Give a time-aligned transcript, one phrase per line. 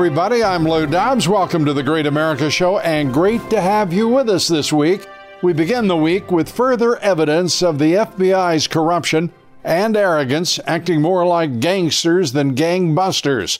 [0.00, 0.42] Everybody.
[0.42, 1.28] I'm Lou Dobbs.
[1.28, 5.06] Welcome to the Great America Show, and great to have you with us this week.
[5.42, 9.30] We begin the week with further evidence of the FBI's corruption
[9.62, 13.58] and arrogance, acting more like gangsters than gangbusters.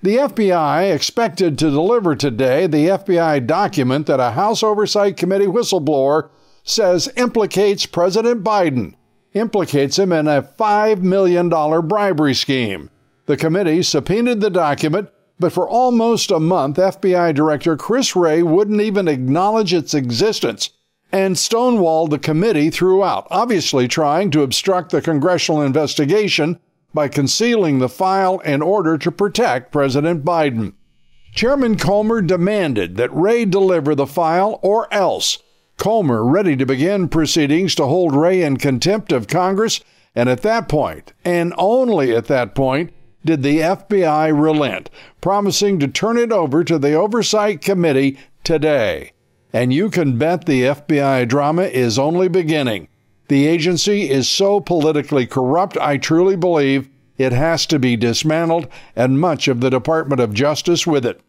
[0.00, 6.30] The FBI expected to deliver today the FBI document that a House Oversight Committee whistleblower
[6.62, 8.94] says implicates President Biden,
[9.34, 12.88] implicates him in a $5 million bribery scheme.
[13.26, 15.10] The committee subpoenaed the document
[15.44, 20.70] but for almost a month, FBI Director Chris Wray wouldn't even acknowledge its existence
[21.12, 26.58] and stonewalled the committee throughout, obviously trying to obstruct the congressional investigation
[26.94, 30.72] by concealing the file in order to protect President Biden.
[31.34, 35.40] Chairman Comer demanded that Wray deliver the file or else.
[35.76, 39.82] Comer ready to begin proceedings to hold Wray in contempt of Congress,
[40.14, 45.88] and at that point, and only at that point, did the FBI relent, promising to
[45.88, 49.12] turn it over to the Oversight Committee today.
[49.52, 52.88] And you can bet the FBI drama is only beginning.
[53.28, 59.20] The agency is so politically corrupt, I truly believe it has to be dismantled, and
[59.20, 61.20] much of the Department of Justice with it.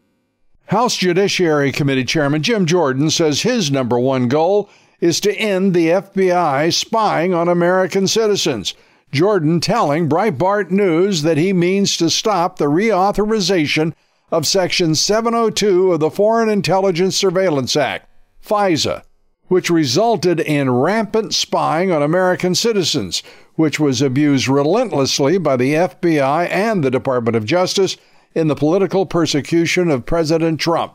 [0.66, 4.68] House Judiciary Committee Chairman Jim Jordan says his number one goal
[5.00, 8.74] is to end the FBI spying on American citizens.
[9.12, 13.94] Jordan telling Breitbart News that he means to stop the reauthorization
[14.32, 18.10] of Section 702 of the Foreign Intelligence Surveillance Act,
[18.44, 19.02] FISA,
[19.46, 23.22] which resulted in rampant spying on American citizens,
[23.54, 27.96] which was abused relentlessly by the FBI and the Department of Justice
[28.34, 30.94] in the political persecution of President Trump.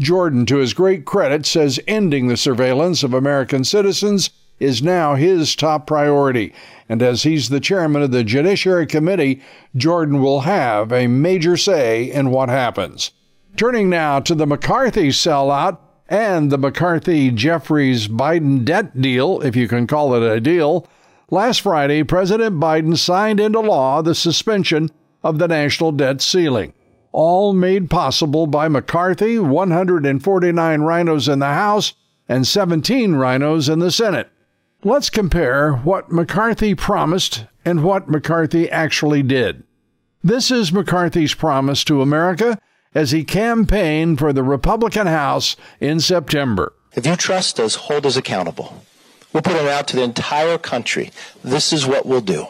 [0.00, 5.56] Jordan, to his great credit, says ending the surveillance of American citizens is now his
[5.56, 6.52] top priority.
[6.88, 9.42] And as he's the chairman of the Judiciary Committee,
[9.76, 13.10] Jordan will have a major say in what happens.
[13.56, 15.78] Turning now to the McCarthy sellout
[16.08, 20.86] and the McCarthy Jeffries Biden debt deal, if you can call it a deal.
[21.30, 24.90] Last Friday, President Biden signed into law the suspension
[25.22, 26.74] of the national debt ceiling,
[27.12, 31.94] all made possible by McCarthy, 149 rhinos in the House,
[32.28, 34.30] and 17 rhinos in the Senate.
[34.86, 39.62] Let's compare what McCarthy promised and what McCarthy actually did.
[40.22, 42.58] This is McCarthy's promise to America
[42.94, 46.74] as he campaigned for the Republican House in September.
[46.94, 48.84] If you trust us, hold us accountable.
[49.32, 51.12] We'll put it out to the entire country.
[51.42, 52.48] This is what we'll do.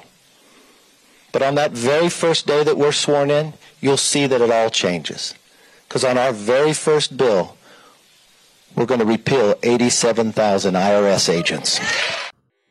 [1.31, 4.71] But on that very first day that we're sworn in, you'll see that it all
[4.71, 5.35] changes.
[5.87, 7.57] Because on our very first bill,
[8.75, 11.79] we're going to repeal 87,000 IRS agents.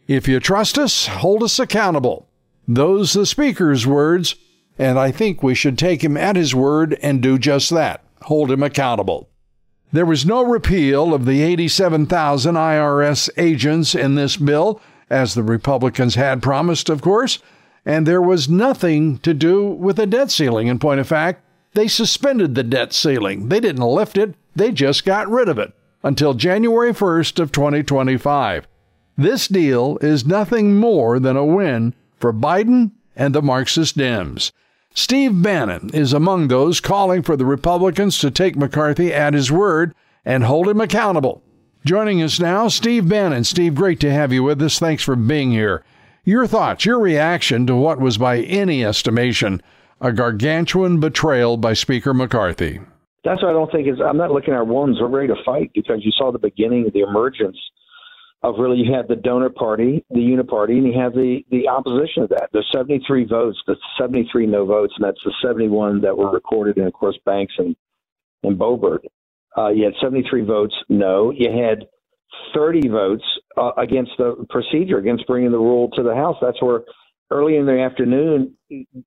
[0.08, 2.28] If you trust us, hold us accountable.
[2.68, 4.36] Those the speaker's words,
[4.78, 8.52] and I think we should take him at his word and do just that hold
[8.52, 9.30] him accountable.
[9.92, 16.16] There was no repeal of the 87,000 IRS agents in this bill, as the Republicans
[16.16, 17.40] had promised, of course,
[17.86, 20.68] and there was nothing to do with the debt ceiling.
[20.68, 21.44] In point of fact,
[21.74, 23.50] they suspended the debt ceiling.
[23.50, 28.68] They didn't lift it, they just got rid of it until January 1st of 2025.
[29.18, 34.52] This deal is nothing more than a win for Biden and the Marxist Dems.
[34.96, 39.94] Steve Bannon is among those calling for the Republicans to take McCarthy at his word
[40.26, 41.44] and hold him accountable.
[41.86, 43.44] Joining us now, Steve Bannon.
[43.44, 44.80] Steve, great to have you with us.
[44.80, 45.84] Thanks for being here.
[46.24, 49.62] Your thoughts, your reaction to what was, by any estimation,
[50.00, 52.80] a gargantuan betrayal by Speaker McCarthy.
[53.24, 54.00] That's what I don't think is.
[54.04, 55.00] I'm not looking at wounds.
[55.00, 57.58] We're ready to fight because you saw the beginning of the emergence
[58.44, 62.24] of really you had the donor party, the uniparty, and you have the the opposition
[62.24, 62.50] of that.
[62.52, 66.88] There's 73 votes, the 73 no votes, and that's the 71 that were recorded, and
[66.88, 67.76] of course banks and
[68.44, 69.00] in Boebert.
[69.58, 71.32] Uh, you had 73 votes no.
[71.32, 71.86] You had
[72.54, 73.24] 30 votes
[73.58, 76.36] uh, against the procedure, against bringing the rule to the House.
[76.42, 76.82] That's where
[77.32, 78.56] early in the afternoon,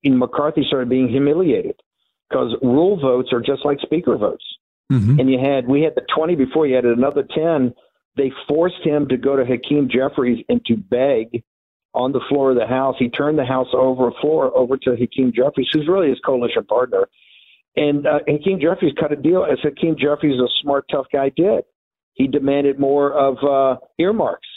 [0.05, 1.79] McCarthy started being humiliated
[2.31, 4.45] because rule votes are just like speaker votes.
[4.91, 5.21] Mm-hmm.
[5.21, 7.75] And you had we had the 20 before, you had another 10.
[8.17, 11.43] They forced him to go to Hakeem Jeffries and to beg
[11.95, 12.97] on the floor of the House.
[12.99, 17.09] He turned the House over floor over to Hakeem Jeffries, who's really his coalition partner.
[17.77, 21.65] And uh, Hakeem Jeffries cut a deal, as Hakeem Jeffries, a smart, tough guy, did.
[22.15, 24.49] He demanded more of uh, earmarks,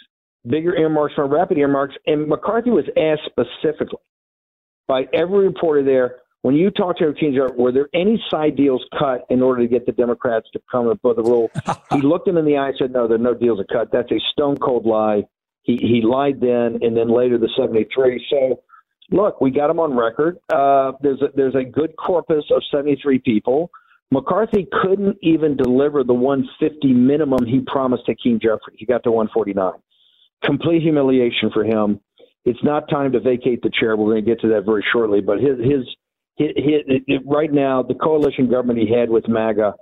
[0.47, 1.95] bigger earmarks, more rapid earmarks.
[2.07, 3.99] And McCarthy was asked specifically
[4.87, 8.83] by every reporter there, when you talk to Hakeem Jeffries, were there any side deals
[8.97, 11.51] cut in order to get the Democrats to come above the rule?
[11.91, 13.91] he looked him in the eye and said, no, there are no deals are cut.
[13.91, 15.23] That's a stone cold lie.
[15.63, 18.25] He, he lied then, and then later the 73.
[18.29, 18.61] So,
[19.11, 20.37] look, we got him on record.
[20.51, 23.69] Uh, there's a, there's a good corpus of 73 people.
[24.11, 28.77] McCarthy couldn't even deliver the 150 minimum he promised to Hakeem Jeffries.
[28.77, 29.73] He got to 149.
[30.43, 31.99] Complete humiliation for him.
[32.45, 33.95] It's not time to vacate the chair.
[33.95, 35.21] We're going to get to that very shortly.
[35.21, 35.85] But his his,
[36.39, 39.73] his, his right now, the coalition government he had with MAGA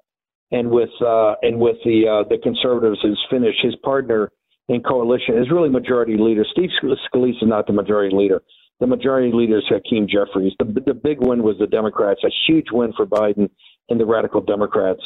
[0.52, 3.60] and with uh, and with the uh, the conservatives is finished.
[3.64, 4.32] His partner
[4.68, 6.46] in coalition is really majority leader.
[6.52, 8.42] Steve Scalise is not the majority leader.
[8.80, 10.54] The majority leader is Hakeem Jeffries.
[10.60, 13.50] The, the big win was the Democrats, a huge win for Biden
[13.90, 15.02] and the radical Democrats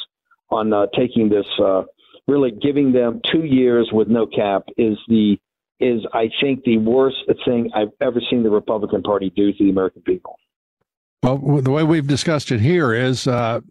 [0.50, 1.84] on uh, taking this, uh,
[2.28, 5.38] really giving them two years with no cap is the
[5.80, 9.72] is I think the worst thing I've ever seen the Republican Party do to the
[9.72, 10.38] American people.
[11.24, 13.62] Well, the way we've discussed it here is uh,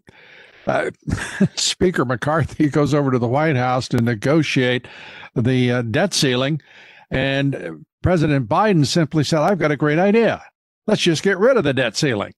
[0.67, 0.91] uh,
[1.55, 4.87] Speaker McCarthy goes over to the White House to negotiate
[5.35, 6.61] the uh, debt ceiling,
[7.09, 10.41] and President Biden simply said, "I've got a great idea.
[10.87, 12.33] Let's just get rid of the debt ceiling.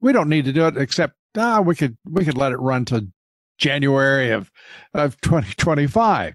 [0.00, 2.84] We don't need to do it except ah, we could we could let it run
[2.86, 3.08] to
[3.58, 4.50] January of
[4.92, 6.34] of 2025.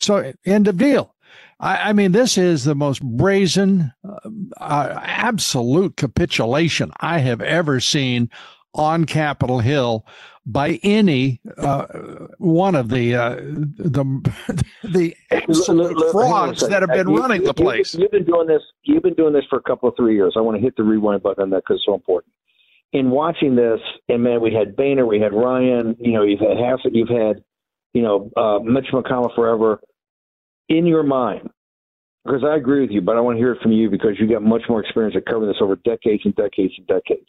[0.00, 1.13] So end of deal.
[1.60, 7.80] I, I mean, this is the most brazen, uh, uh, absolute capitulation I have ever
[7.80, 8.30] seen
[8.74, 10.04] on Capitol Hill
[10.46, 11.86] by any uh,
[12.38, 17.94] one of the uh, the the absolute frauds that have been running the place.
[17.94, 18.62] You've been doing this.
[18.82, 20.34] You've been doing this for a couple of three years.
[20.36, 22.32] I want to hit the rewind button on that because it's so important.
[22.92, 25.96] In watching this, and man, we had Boehner, we had Ryan.
[25.98, 27.42] You know, you've had Hastert, you've had,
[27.92, 29.80] you know, uh, Mitch McConnell forever.
[30.68, 31.50] In your mind,
[32.24, 34.26] because I agree with you, but I want to hear it from you because you
[34.28, 37.28] got much more experience at covering this over decades and decades and decades.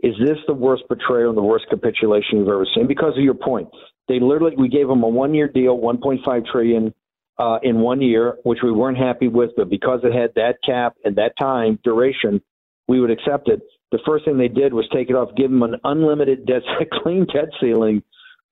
[0.00, 2.86] Is this the worst betrayal and the worst capitulation you've ever seen?
[2.86, 3.68] Because of your point,
[4.06, 6.94] they literally we gave them a one-year deal, 1.5 trillion
[7.38, 10.94] uh, in one year, which we weren't happy with, but because it had that cap
[11.04, 12.40] and that time duration,
[12.86, 13.60] we would accept it.
[13.90, 16.62] The first thing they did was take it off, give them an unlimited debt,
[17.02, 18.02] clean debt ceiling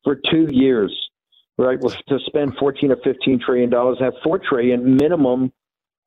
[0.03, 0.93] for two years,
[1.59, 1.79] right?
[1.81, 5.53] Well, to spend 14 or 15 trillion dollars, have four trillion minimum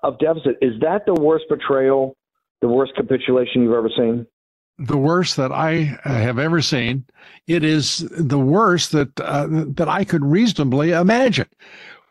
[0.04, 0.58] of deficit.
[0.62, 2.16] Is that the worst betrayal,
[2.62, 4.26] the worst capitulation you've ever seen?
[4.80, 7.06] the worst that I have ever seen.
[7.48, 11.48] It is the worst that uh, that I could reasonably imagine.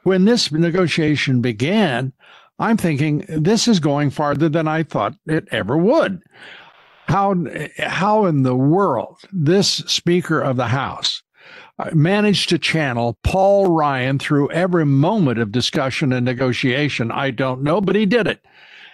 [0.03, 2.13] When this negotiation began,
[2.59, 6.23] I'm thinking this is going farther than I thought it ever would.
[7.07, 7.35] How
[7.79, 11.23] how in the world this Speaker of the House
[11.93, 17.81] managed to channel Paul Ryan through every moment of discussion and negotiation, I don't know,
[17.81, 18.45] but he did it.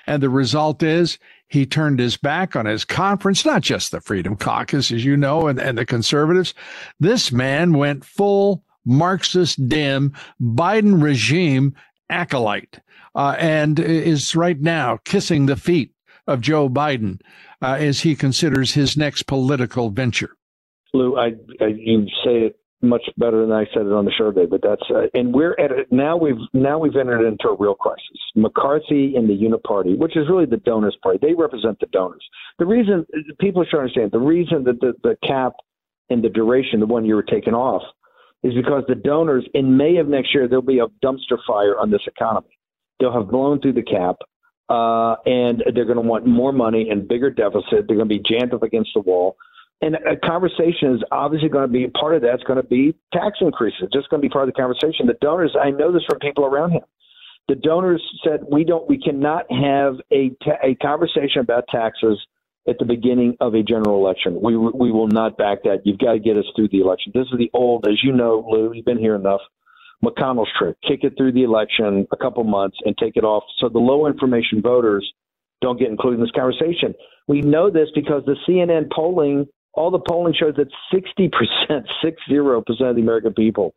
[0.06, 4.36] And the result is he turned his back on his conference, not just the Freedom
[4.36, 6.52] Caucus, as you know, and, and the conservatives.
[7.00, 11.74] This man went full Marxist Dem Biden regime
[12.10, 12.80] acolyte
[13.14, 15.92] uh, and is right now kissing the feet
[16.26, 17.20] of Joe Biden
[17.62, 20.36] uh, as he considers his next political venture.
[20.92, 24.30] Lou, I, I, you say it much better than I said it on the show
[24.30, 24.46] today.
[24.46, 26.16] But that's uh, and we're at it now.
[26.16, 28.02] We've now we've entered into a real crisis.
[28.36, 32.24] McCarthy and the Uniparty, which is really the donors' party, they represent the donors.
[32.58, 33.06] The reason
[33.40, 35.54] people should understand the reason that the, the cap
[36.10, 37.82] and the duration, the one you were taken off,
[38.42, 41.90] is because the donors in May of next year there'll be a dumpster fire on
[41.90, 42.58] this economy.
[43.00, 44.16] They'll have blown through the cap.
[44.66, 47.86] Uh, and they're going to want more money and bigger deficit.
[47.86, 49.36] They're going to be jammed up against the wall.
[49.82, 53.38] And a conversation is obviously going to be part of that's going to be tax
[53.40, 53.80] increases.
[53.82, 55.06] It's Just going to be part of the conversation.
[55.06, 56.82] The donors, I know this from people around him.
[57.48, 62.18] The donors said we don't, we cannot have a ta- a conversation about taxes
[62.66, 64.40] at the beginning of a general election.
[64.42, 65.82] We we will not back that.
[65.84, 67.12] You've got to get us through the election.
[67.14, 68.72] This is the old, as you know, Lou.
[68.72, 69.40] You've been here enough.
[70.02, 73.68] McConnell's trick: kick it through the election a couple months and take it off, so
[73.68, 75.06] the low information voters
[75.60, 76.94] don't get included in this conversation.
[77.28, 81.30] We know this because the CNN polling All the polling shows that 60%,
[82.04, 82.56] 60%
[82.90, 83.74] of the American people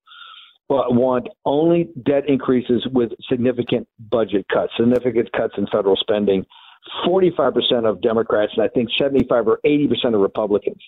[0.70, 6.46] want only debt increases with significant budget cuts, significant cuts in federal spending.
[7.06, 10.82] 45% of Democrats, and I think 75 or 80% of Republicans.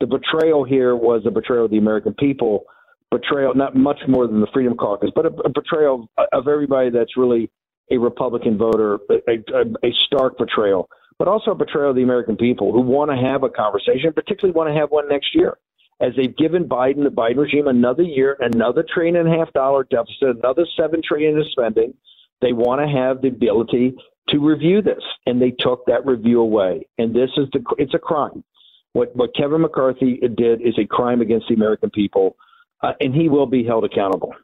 [0.00, 2.64] The betrayal here was a betrayal of the American people,
[3.10, 7.16] betrayal, not much more than the Freedom Caucus, but a, a betrayal of everybody that's
[7.16, 7.50] really
[7.90, 12.36] a Republican voter, a, a, a stark betrayal, but also a betrayal of the American
[12.36, 15.56] people who want to have a conversation, particularly want to have one next year
[16.00, 19.84] as they've given Biden, the Biden regime, another year, another trillion and a half dollar
[19.84, 21.94] deficit, another seven trillion in spending.
[22.42, 23.94] They want to have the ability
[24.28, 26.86] to review this, and they took that review away.
[26.98, 28.44] And this is the it's a crime.
[28.92, 32.36] What what Kevin McCarthy did is a crime against the American people,
[32.82, 34.34] uh, and he will be held accountable.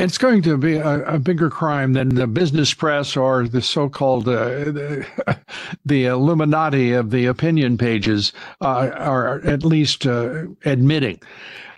[0.00, 4.26] It's going to be a, a, bigger crime than the business press or the so-called
[4.26, 5.06] uh, the,
[5.84, 11.20] the, Illuminati of the opinion pages uh, are at least uh, admitting.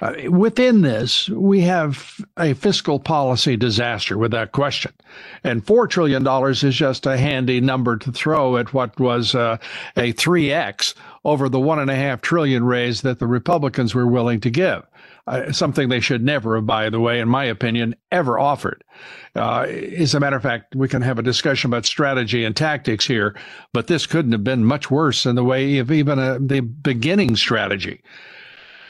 [0.01, 4.93] Uh, within this, we have a fiscal policy disaster without question,
[5.43, 9.57] and four trillion dollars is just a handy number to throw at what was uh,
[9.97, 14.07] a three x over the one and a half trillion raise that the Republicans were
[14.07, 14.87] willing to give
[15.27, 18.83] uh, something they should never have, by the way, in my opinion, ever offered.
[19.37, 23.07] Uh, as a matter of fact, we can have a discussion about strategy and tactics
[23.07, 23.37] here,
[23.73, 27.37] but this couldn't have been much worse in the way of even a, the beginning
[27.37, 28.03] strategy.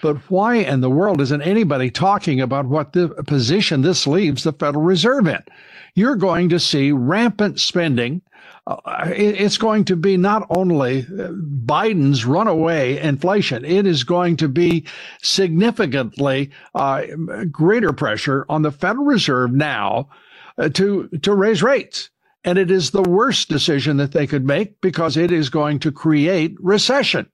[0.01, 4.53] But why in the world isn't anybody talking about what the position this leaves the
[4.53, 5.43] Federal Reserve in?
[5.95, 8.32] You're going to see rampant spending uh,
[8.67, 11.33] it's going to be not only uh,
[11.65, 14.87] Biden's runaway inflation, it is going to be
[15.21, 17.03] significantly uh,
[17.51, 20.09] greater pressure on the Federal Reserve now
[20.59, 22.11] uh, to to raise rates.
[22.45, 25.93] And it is the worst decision that they could make because it is going to
[25.93, 27.29] create recession.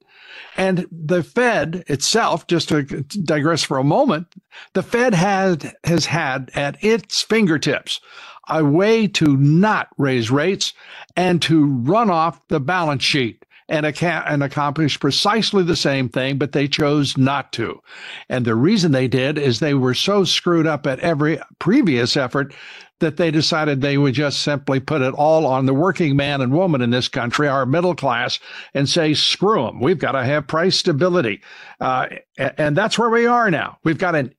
[0.55, 4.27] And the Fed itself, just to digress for a moment,
[4.73, 8.01] the Fed had has had at its fingertips
[8.49, 10.73] a way to not raise rates
[11.15, 16.51] and to run off the balance sheet and, and accomplish precisely the same thing, but
[16.51, 17.79] they chose not to.
[18.27, 22.53] And the reason they did is they were so screwed up at every previous effort
[22.99, 26.51] that they decided they would just simply put it all on the working man and
[26.51, 28.39] woman in this country, our middle class,
[28.73, 29.79] and say, screw them.
[29.79, 31.41] We've got to have price stability.
[31.79, 33.77] Uh, and that's where we are now.
[33.83, 34.33] We've got an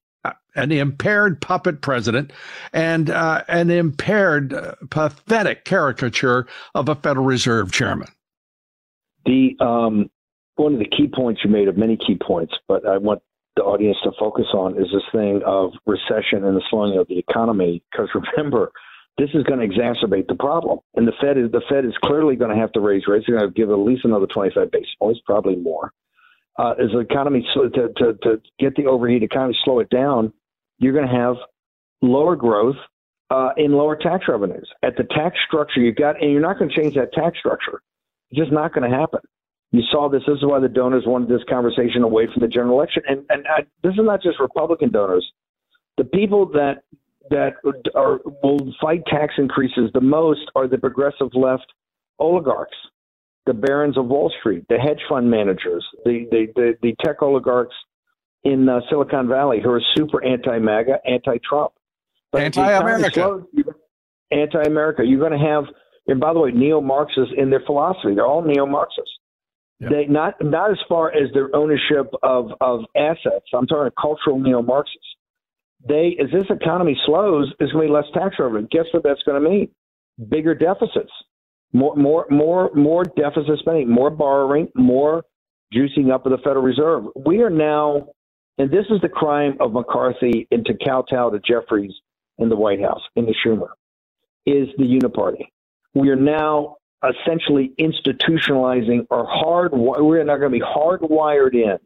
[0.55, 2.33] an impaired puppet president
[2.73, 8.09] and uh, an impaired, uh, pathetic caricature of a Federal Reserve chairman.
[9.27, 10.11] The um,
[10.57, 13.23] one of the key points you made, of many key points, but I want
[13.57, 17.19] the audience to focus on is this thing of recession and the slowing of the
[17.19, 17.83] economy.
[17.91, 18.73] Because remember,
[19.19, 22.37] this is going to exacerbate the problem, and the Fed is the Fed is clearly
[22.37, 23.25] going to have to raise rates.
[23.27, 25.93] They're going to give at least another 25 basis points, probably more.
[26.59, 30.33] Uh, as the economy to, to to get the overheat economy slow it down,
[30.81, 31.37] you're going to have
[32.03, 32.77] lower growth
[33.31, 34.69] uh, in lower tax revenues.
[34.83, 37.81] At the tax structure you've got, and you're not going to change that tax structure.
[38.31, 39.21] It's just not going to happen.
[39.73, 40.23] You saw this.
[40.27, 43.05] This is why the donors wanted this conversation away from the general election.
[43.07, 45.31] And, and I, this is not just Republican donors.
[45.97, 46.83] The people that
[47.31, 47.55] that
[47.95, 51.67] are, will fight tax increases the most are the progressive left
[52.19, 52.77] oligarchs,
[53.47, 57.75] the barons of Wall Street, the hedge fund managers, the the, the, the tech oligarchs
[58.45, 61.73] in uh, Silicon Valley who are super anti-MAGA, anti-Trump,
[62.35, 63.33] anti-America,
[64.31, 65.05] anti-America.
[65.05, 65.65] You're going to have,
[66.07, 69.19] and by the way, neo-Marxists in their philosophy, they're all neo-Marxists.
[69.81, 69.91] Yep.
[69.91, 73.47] They not not as far as their ownership of of assets.
[73.55, 74.99] I'm talking cultural neo-Marxists.
[75.89, 78.69] They, as this economy slows, there's going to be less tax revenue.
[78.71, 79.71] Guess what that's going to mean?
[80.29, 81.11] Bigger deficits,
[81.73, 85.25] more more more more deficit spending, more borrowing, more
[85.75, 87.05] juicing up of the Federal Reserve.
[87.25, 88.09] We are now
[88.61, 91.95] and this is the crime of McCarthy and to kowtow to Jeffries
[92.37, 93.69] in the White House, in the Schumer,
[94.45, 95.47] is the uniparty.
[95.95, 101.79] We are now essentially institutionalizing or hard, we're not going to be hardwired in,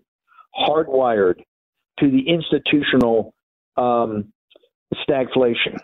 [0.59, 1.45] hardwired
[2.01, 3.33] to the institutional
[3.77, 4.33] um,
[5.09, 5.79] stagflation.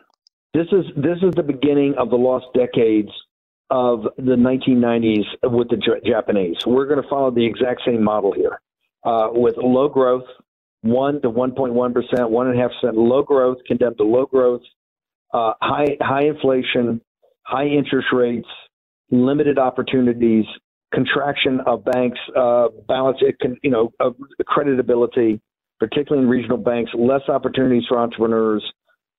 [0.55, 3.11] This is this is the beginning of the lost decades
[3.71, 6.57] of the 1990s with the Japanese.
[6.67, 8.61] We're going to follow the exact same model here,
[9.05, 10.25] uh, with low growth,
[10.83, 14.63] 1 to 1.1 percent, one and a half percent low growth, condemned to low growth,
[15.33, 17.01] uh, high high inflation,
[17.43, 18.49] high interest rates,
[19.11, 20.45] limited opportunities,
[20.93, 23.19] contraction of banks, uh, balance,
[23.63, 24.11] you know, uh,
[24.49, 25.41] creditability,
[25.79, 28.65] particularly in regional banks, less opportunities for entrepreneurs.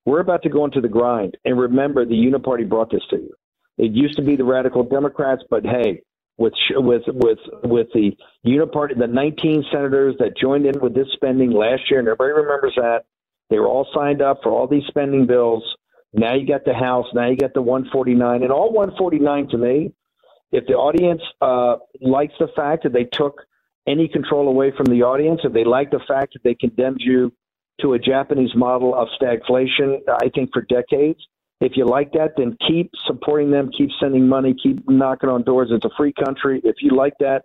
[0.06, 3.32] We're about to go into the grind, and remember, the Uniparty brought this to you.
[3.78, 6.02] It used to be the radical Democrats, but hey,
[6.42, 8.12] with with with with the
[8.46, 12.74] uniparty, the 19 senators that joined in with this spending last year, and everybody remembers
[12.76, 13.06] that
[13.50, 15.64] they were all signed up for all these spending bills.
[16.14, 17.06] Now you got the House.
[17.14, 19.94] Now you got the 149, and all 149 to me.
[20.52, 23.42] If the audience uh, likes the fact that they took
[23.88, 27.32] any control away from the audience, if they like the fact that they condemned you
[27.80, 31.20] to a Japanese model of stagflation, I think for decades,
[31.62, 35.70] if you like that, then keep supporting them, keep sending money, keep knocking on doors.
[35.72, 36.60] It's a free country.
[36.64, 37.44] If you like that,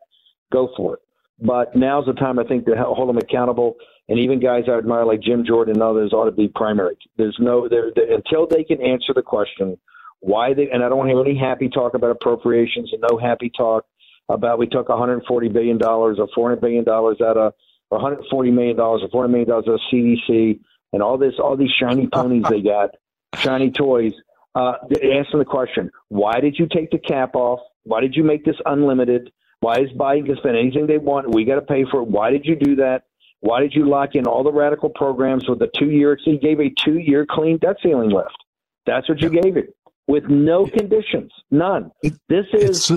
[0.51, 1.01] go for it.
[1.39, 3.77] But now's the time, I think, to hold them accountable.
[4.09, 6.97] And even guys I admire like Jim Jordan and others ought to be primary.
[7.19, 9.77] There's no there until they can answer the question
[10.21, 10.71] why they.
[10.71, 13.85] And I don't hear any happy talk about appropriations and no happy talk
[14.31, 17.53] about we took 140 billion dollars or 400 billion dollars out of
[17.91, 20.59] 140 million dollars or 400 million dollars of CDC
[20.93, 22.91] and all this all these shiny ponies they got
[23.39, 24.13] shiny toys,
[24.55, 27.61] uh, answer the question: Why did you take the cap off?
[27.85, 29.31] Why did you make this unlimited?
[29.61, 31.35] Why is Biden can spend anything they want?
[31.35, 32.09] We got to pay for it.
[32.09, 33.05] Why did you do that?
[33.41, 36.19] Why did you lock in all the radical programs with a two-year?
[36.25, 38.37] So you gave a two-year clean debt ceiling lift.
[38.87, 39.75] That's what you gave it
[40.07, 41.91] with no conditions, none.
[42.29, 42.93] This is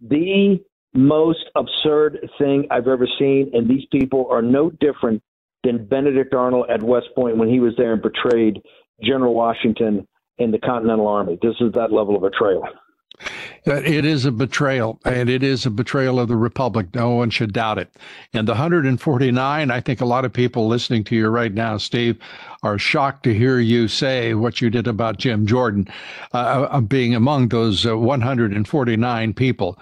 [0.00, 0.60] the
[0.94, 5.22] most absurd thing I've ever seen, and these people are no different
[5.64, 8.60] than Benedict Arnold at West Point when he was there and betrayed
[9.02, 10.06] General Washington
[10.38, 11.38] and the Continental Army.
[11.42, 12.64] This is that level of betrayal.
[13.64, 16.88] It is a betrayal, and it is a betrayal of the Republic.
[16.94, 17.94] No one should doubt it.
[18.32, 22.18] And the 149, I think a lot of people listening to you right now, Steve,
[22.64, 25.86] are shocked to hear you say what you did about Jim Jordan
[26.34, 29.78] uh, uh being among those uh, 149 people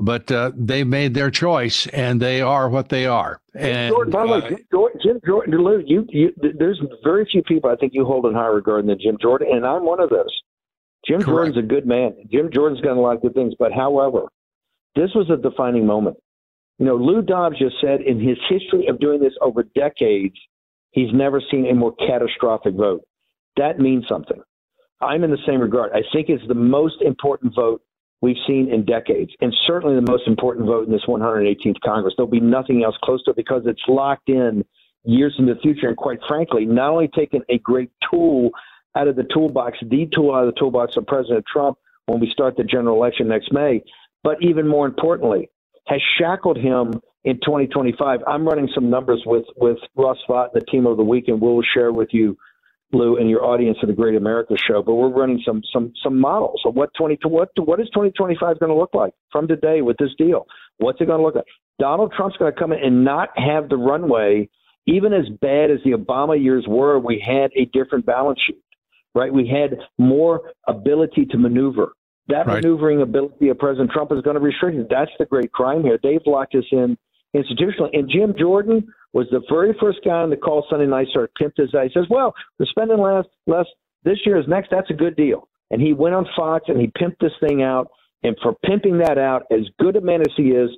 [0.00, 3.40] but uh, they made their choice and they are what they are.
[3.54, 7.70] And, Jordan, by the way, Jim Jordan, Jim Jordan, you, you, there's very few people
[7.70, 10.34] I think you hold in higher regard than Jim Jordan, and I'm one of those.
[11.06, 11.26] Jim correct.
[11.26, 12.14] Jordan's a good man.
[12.30, 14.22] Jim Jordan's done a lot of good things, but however,
[14.96, 16.16] this was a defining moment.
[16.78, 20.36] You know, Lou Dobbs just said in his history of doing this over decades,
[20.92, 23.02] he's never seen a more catastrophic vote.
[23.56, 24.40] That means something.
[25.02, 25.92] I'm in the same regard.
[25.92, 27.82] I think it's the most important vote
[28.20, 32.14] we've seen in decades, and certainly the most important vote in this 118th Congress.
[32.16, 34.64] There'll be nothing else close to it because it's locked in
[35.04, 35.88] years in the future.
[35.88, 38.50] And quite frankly, not only taking a great tool
[38.96, 42.30] out of the toolbox, the tool out of the toolbox of President Trump when we
[42.30, 43.82] start the general election next May,
[44.22, 45.48] but even more importantly,
[45.86, 46.92] has shackled him
[47.24, 48.20] in 2025.
[48.26, 51.62] I'm running some numbers with with Russ Vought, the team of the week, and we'll
[51.74, 52.36] share with you
[52.92, 54.82] Lou, and your audience of the Great America Show.
[54.82, 58.10] But we're running some some some models of what twenty to what what is twenty
[58.10, 60.46] twenty five going to look like from today with this deal.
[60.78, 61.44] What's it going to look like?
[61.78, 64.48] Donald Trump's going to come in and not have the runway,
[64.86, 66.98] even as bad as the Obama years were.
[66.98, 68.62] We had a different balance sheet,
[69.14, 69.32] right?
[69.32, 71.92] We had more ability to maneuver.
[72.28, 72.62] That right.
[72.62, 74.86] maneuvering ability of President Trump is going to restrict it.
[74.90, 75.98] That's the great crime here.
[76.02, 76.96] They've locked us in
[77.34, 77.90] institutionally.
[77.92, 81.56] And Jim Jordan was the very first guy on the call Sunday night started pimped
[81.56, 81.84] his eye.
[81.84, 83.66] He says, Well, we're spending less less
[84.04, 85.48] this year is next, that's a good deal.
[85.70, 87.88] And he went on Fox and he pimped this thing out.
[88.22, 90.70] And for pimping that out, as good a man as he is,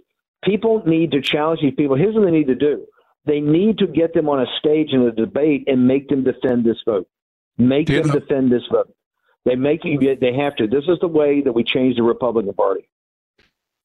[0.45, 1.97] people need to challenge these people.
[1.97, 2.87] Here's what they need to do.
[3.25, 6.65] They need to get them on a stage in a debate and make them defend
[6.65, 7.09] this vote.
[7.57, 8.15] Make them know?
[8.15, 8.93] defend this vote.
[9.45, 9.99] They make you.
[9.99, 10.67] they have to.
[10.67, 12.89] This is the way that we change the Republican Party.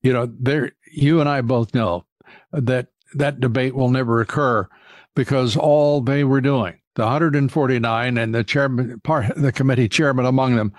[0.01, 2.05] You know, there you and I both know
[2.51, 4.67] that that debate will never occur
[5.15, 10.55] because all they were doing, the 149 and the chairman, part, the committee chairman among
[10.55, 10.73] them,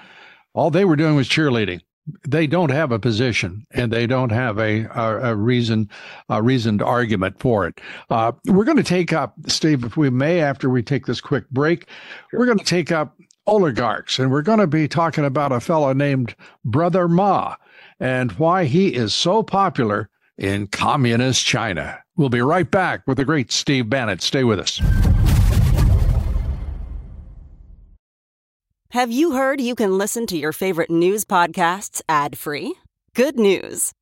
[0.54, 1.80] all they were doing was cheerleading.
[2.26, 5.90] They don't have a position and they don't have a, a, a reason,
[6.30, 7.80] a reasoned argument for it.
[8.08, 11.48] Uh, we're going to take up, Steve, if we may, after we take this quick
[11.50, 11.86] break,
[12.30, 12.40] sure.
[12.40, 13.14] we're going to take up
[13.46, 17.56] oligarchs and we're going to be talking about a fellow named Brother Ma
[17.98, 21.98] and why he is so popular in communist China.
[22.18, 24.18] We'll be right back with the great Steve Bannon.
[24.18, 24.80] Stay with us.
[28.90, 32.74] Have you heard you can listen to your favorite news podcasts ad free?
[33.14, 33.92] Good news.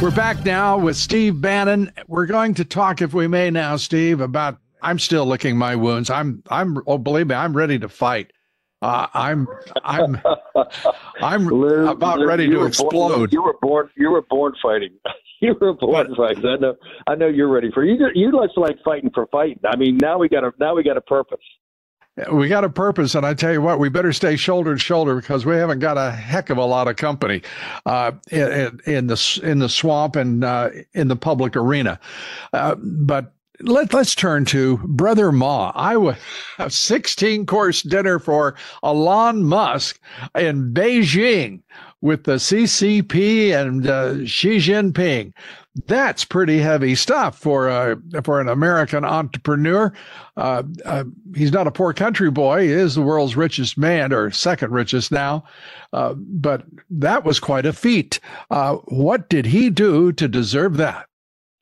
[0.00, 1.92] We're back now with Steve Bannon.
[2.08, 4.56] We're going to talk, if we may, now, Steve, about.
[4.80, 6.08] I'm still licking my wounds.
[6.08, 6.42] I'm.
[6.48, 6.78] I'm.
[6.86, 8.32] Oh, believe me, I'm ready to fight.
[8.80, 9.46] Uh, I'm.
[9.84, 10.18] I'm.
[11.20, 13.10] I'm Lou, about Lou, ready to explode.
[13.10, 13.90] Born, you were born.
[13.94, 14.96] You were born fighting.
[15.42, 16.46] you were born fighting.
[16.46, 16.76] I know.
[17.06, 17.84] I know you're ready for.
[17.84, 18.08] You.
[18.14, 19.60] You just like fighting for fighting.
[19.66, 20.52] I mean, now we got a.
[20.58, 21.44] Now we got a purpose.
[22.32, 25.16] We got a purpose, and I tell you what, we better stay shoulder to shoulder
[25.16, 27.42] because we haven't got a heck of a lot of company
[27.86, 31.98] uh, in, in the in the swamp and uh, in the public arena.
[32.52, 35.72] Uh, but let, let's turn to Brother Ma.
[35.74, 36.16] I was
[36.58, 40.00] a 16 course dinner for Elon Musk
[40.34, 41.62] in Beijing
[42.02, 45.32] with the CCP and uh, Xi Jinping.
[45.86, 49.92] That's pretty heavy stuff for a for an American entrepreneur.
[50.36, 52.62] Uh, uh, he's not a poor country boy.
[52.62, 55.44] He is the world's richest man, or second richest now.
[55.92, 58.18] Uh, but that was quite a feat.
[58.50, 61.06] Uh, what did he do to deserve that?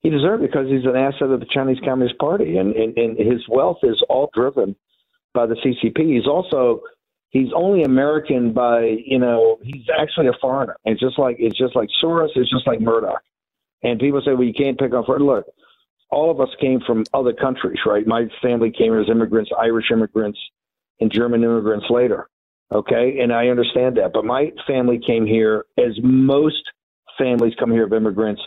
[0.00, 3.18] He deserved it because he's an asset of the Chinese Communist Party, and, and, and
[3.18, 4.76] his wealth is all driven
[5.34, 6.14] by the CCP.
[6.14, 6.80] He's also
[7.30, 10.76] he's only American by you know he's actually a foreigner.
[10.84, 12.30] It's just like it's just like Soros.
[12.34, 13.22] It's just like Murdoch.
[13.82, 15.24] And people say, well, you can't pick on foreign.
[15.24, 15.46] Look,
[16.10, 18.06] all of us came from other countries, right?
[18.06, 20.38] My family came as immigrants, Irish immigrants,
[21.00, 22.28] and German immigrants later.
[22.72, 24.12] Okay, and I understand that.
[24.12, 26.62] But my family came here as most
[27.16, 28.42] families come here of immigrants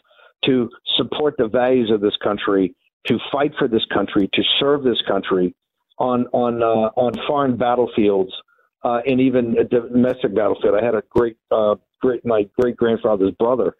[0.46, 2.76] to support the values of this country,
[3.08, 5.56] to fight for this country, to serve this country
[5.98, 8.32] on on uh, on foreign battlefields
[8.84, 10.76] uh, and even a domestic battlefield.
[10.80, 13.76] I had a great uh, great my great grandfather's brother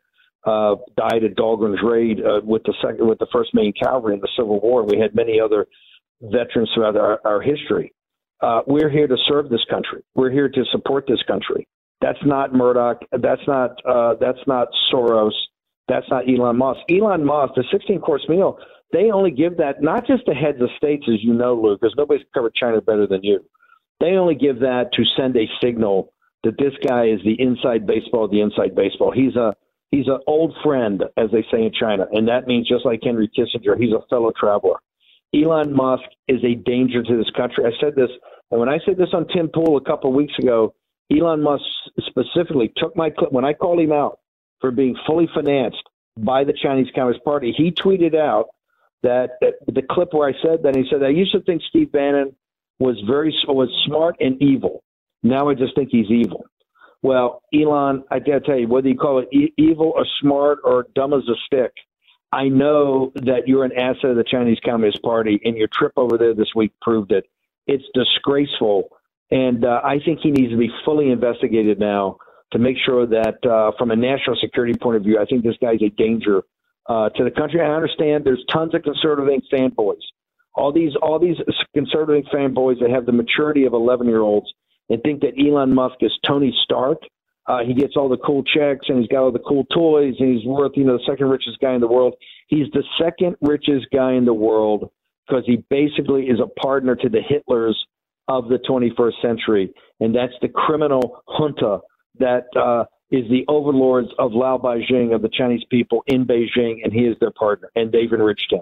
[0.46, 4.22] uh, died at Dahlgren's raid uh, with the second with the first Maine Cavalry in
[4.22, 4.84] the Civil War.
[4.84, 5.68] We had many other
[6.22, 7.94] veterans throughout our, our history.
[8.42, 10.04] Uh, we're here to serve this country.
[10.16, 11.68] We're here to support this country.
[12.02, 13.02] That's not Murdoch.
[13.12, 15.32] That's not uh, that's not Soros.
[15.88, 16.80] That's not Elon Musk.
[16.90, 18.58] Elon Musk, the 16 course meal,
[18.94, 21.94] they only give that not just the heads of states, as you know, Luke, because
[21.98, 23.44] nobody's covered China better than you.
[24.02, 26.12] They only give that to send a signal
[26.44, 29.12] that this guy is the inside baseball, the inside baseball.
[29.12, 29.56] He's a
[29.92, 33.30] he's an old friend, as they say in China, and that means just like Henry
[33.30, 34.78] Kissinger, he's a fellow traveler.
[35.34, 37.64] Elon Musk is a danger to this country.
[37.64, 38.10] I said this,
[38.50, 40.74] and when I said this on Tim Pool a couple of weeks ago,
[41.12, 41.64] Elon Musk
[42.00, 44.20] specifically took my clip when I called him out
[44.60, 45.84] for being fully financed
[46.18, 47.54] by the Chinese Communist Party.
[47.56, 48.48] He tweeted out
[49.04, 51.92] that, that the clip where I said that he said I used to think Steve
[51.92, 52.36] Bannon
[52.82, 54.84] was very was smart and evil.
[55.24, 56.46] Now I just think he's evil.
[57.04, 60.88] Well, Elon, I gotta tell you, whether you call it e- evil or smart or
[60.96, 61.72] dumb as a stick,
[62.32, 66.18] I know that you're an asset of the Chinese Communist Party, and your trip over
[66.18, 67.26] there this week proved it.
[67.68, 68.90] It's disgraceful,
[69.30, 72.18] and uh, I think he needs to be fully investigated now
[72.52, 75.56] to make sure that, uh, from a national security point of view, I think this
[75.62, 76.42] guy's a danger
[76.88, 77.62] uh, to the country.
[77.62, 80.02] I understand there's tons of conservative fanboys.
[80.54, 81.38] All these, all these
[81.74, 84.48] conservative fanboys that have the maturity of 11 year olds
[84.90, 86.98] and think that Elon Musk is Tony Stark.
[87.48, 90.38] Uh, he gets all the cool checks and he's got all the cool toys and
[90.38, 92.14] he's worth, you know, the second richest guy in the world.
[92.48, 94.92] He's the second richest guy in the world
[95.28, 97.76] because he basically is a partner to the Hitlers
[98.28, 99.74] of the 21st century.
[100.00, 101.80] And that's the criminal junta
[102.20, 107.02] that uh, is the overlords of laobaixing, of the Chinese people in Beijing, and he
[107.02, 107.70] is their partner.
[107.76, 108.62] And they've enriched him.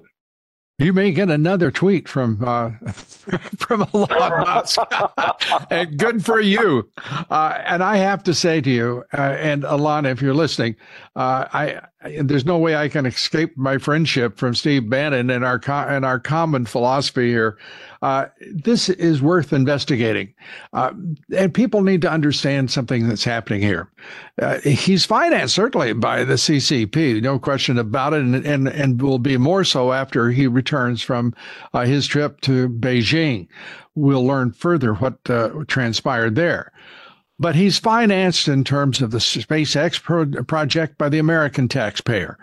[0.80, 2.72] You may get another tweet from uh,
[3.58, 4.80] from Elon Musk,
[5.70, 6.90] and good for you.
[7.30, 10.78] Uh, and I have to say to you, uh, and Elon, if you're listening,
[11.18, 15.44] uh, I, I, there's no way I can escape my friendship from Steve Bannon and
[15.44, 17.58] our co- and our common philosophy here.
[18.02, 20.34] Uh, this is worth investigating,
[20.72, 20.94] uh,
[21.36, 23.90] and people need to understand something that's happening here.
[24.64, 29.36] he's financed certainly by the CCP, no question about it, and and, and will be
[29.36, 31.34] more so after he returns from
[31.74, 33.48] his trip to Beijing.
[33.96, 35.26] We'll learn further what
[35.68, 36.72] transpired there
[37.40, 42.38] but he's financed in terms of the SpaceX pro- project by the American taxpayer.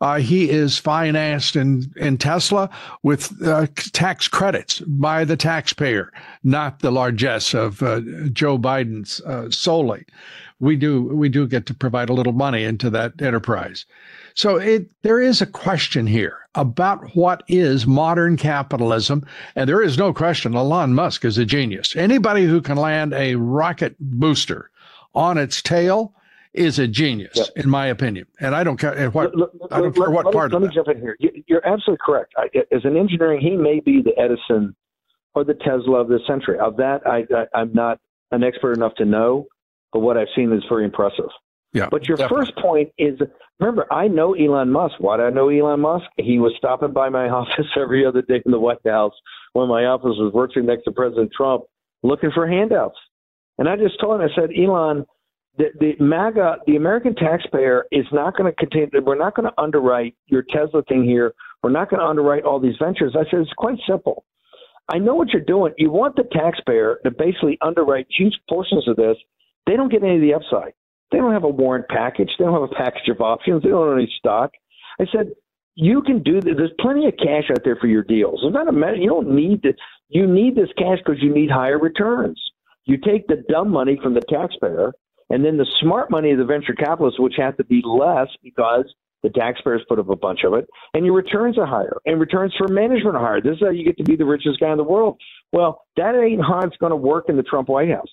[0.00, 2.68] Uh, he is financed in, in Tesla
[3.02, 6.12] with uh, tax credits by the taxpayer,
[6.44, 8.00] not the largesse of uh,
[8.32, 10.04] Joe Biden's uh, solely.
[10.60, 13.84] We do we do get to provide a little money into that enterprise.
[14.34, 19.26] So it, there is a question here about what is modern capitalism.
[19.56, 21.96] And there is no question Elon Musk is a genius.
[21.96, 24.70] Anybody who can land a rocket booster
[25.14, 26.14] on its tail
[26.52, 27.48] is a genius, yep.
[27.56, 28.26] in my opinion.
[28.40, 30.68] And I don't care what let, let, I don't care what let, part let me
[30.68, 31.16] jump in here.
[31.46, 32.34] You're absolutely correct.
[32.36, 34.76] I, as an engineering, he may be the Edison
[35.34, 36.58] or the Tesla of this century.
[36.58, 37.98] Of that, I, I, I'm not
[38.32, 39.46] an expert enough to know,
[39.94, 41.30] but what I've seen is very impressive.
[41.72, 42.46] Yeah, but your definitely.
[42.46, 43.18] first point is
[43.58, 44.96] remember, I know Elon Musk.
[44.98, 46.04] Why do I know Elon Musk?
[46.18, 49.14] He was stopping by my office every other day in the White House
[49.54, 51.64] when my office was virtually next to President Trump
[52.02, 52.98] looking for handouts.
[53.58, 55.04] And I just told him, I said, Elon,
[55.56, 59.60] the, the MAGA, the American taxpayer is not going to contain, we're not going to
[59.60, 61.34] underwrite your Tesla thing here.
[61.62, 63.14] We're not going to underwrite all these ventures.
[63.14, 64.24] I said, it's quite simple.
[64.88, 65.74] I know what you're doing.
[65.78, 69.16] You want the taxpayer to basically underwrite huge portions of this.
[69.66, 70.72] They don't get any of the upside.
[71.12, 72.30] They don't have a warrant package.
[72.38, 73.62] They don't have a package of options.
[73.62, 74.50] They don't have any stock.
[74.98, 75.32] I said,
[75.74, 76.54] you can do this.
[76.56, 78.40] There's plenty of cash out there for your deals.
[78.42, 78.96] It's not a matter.
[78.96, 79.74] You don't need to.
[80.08, 82.40] You need this cash because you need higher returns.
[82.84, 84.92] You take the dumb money from the taxpayer,
[85.30, 88.84] and then the smart money of the venture capitalists, which has to be less because
[89.22, 92.52] the taxpayers put up a bunch of it, and your returns are higher, and returns
[92.58, 93.40] for management are higher.
[93.40, 95.18] This is how you get to be the richest guy in the world.
[95.52, 98.10] Well, that ain't how it's going to work in the Trump White House.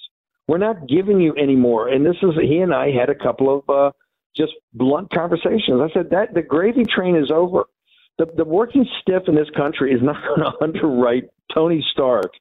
[0.49, 1.89] We're not giving you any more.
[1.89, 3.91] And this is he and I had a couple of uh,
[4.35, 5.79] just blunt conversations.
[5.79, 7.65] I said that the gravy train is over.
[8.17, 12.31] The, the working stiff in this country is not going to underwrite Tony Stark,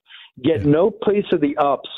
[0.42, 1.90] get no place of the ups,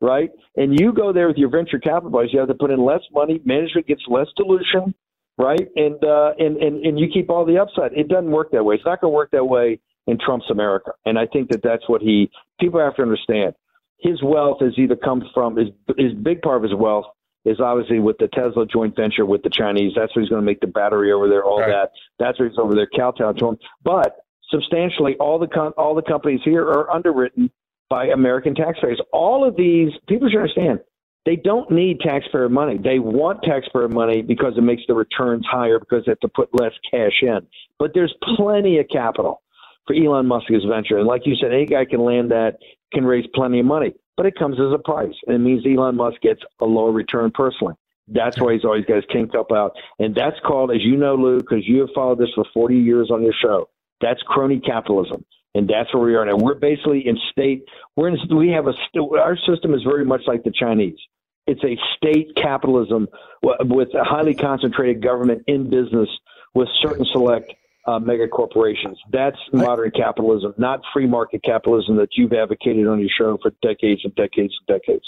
[0.00, 0.30] right?
[0.56, 3.02] And you go there with your venture capital boys, you have to put in less
[3.12, 4.94] money, management gets less dilution,
[5.36, 5.68] right?
[5.76, 7.92] And uh, and and and you keep all the upside.
[7.92, 8.76] It doesn't work that way.
[8.76, 10.92] It's not going to work that way in Trump's America.
[11.04, 13.52] And I think that that's what he people have to understand.
[13.98, 17.06] His wealth has either come from his his big part of his wealth
[17.44, 19.92] is obviously with the Tesla joint venture with the Chinese.
[19.96, 21.68] That's where he's going to make the battery over there, all right.
[21.68, 21.90] that.
[22.18, 23.58] That's where he's over there, kowtow to him.
[23.82, 24.16] But
[24.50, 27.50] substantially, all the com- all the companies here are underwritten
[27.88, 29.00] by American taxpayers.
[29.12, 30.80] All of these people should understand
[31.28, 32.78] they don't need taxpayer money.
[32.82, 36.48] They want taxpayer money because it makes the returns higher because they have to put
[36.58, 37.40] less cash in.
[37.78, 39.42] But there's plenty of capital
[39.86, 40.98] for Elon Musk's venture.
[40.98, 42.58] And like you said, any guy can land that,
[42.92, 45.14] can raise plenty of money but it comes as a price.
[45.26, 47.74] And it means Elon Musk gets a lower return personally.
[48.08, 49.76] That's why he's always got his king cup out.
[50.00, 53.10] And that's called, as you know, Lou, because you have followed this for 40 years
[53.12, 53.68] on your show,
[54.00, 55.24] that's crony capitalism.
[55.54, 56.36] And that's where we are now.
[56.36, 57.64] We're basically in state,
[57.96, 58.72] we're in, we have a,
[59.18, 60.98] our system is very much like the Chinese.
[61.46, 63.06] It's a state capitalism
[63.42, 66.08] with a highly concentrated government in business
[66.54, 67.52] with certain select
[67.88, 68.98] uh, mega corporations.
[69.10, 74.02] That's modern capitalism, not free market capitalism that you've advocated on your show for decades
[74.04, 75.04] and decades and decades.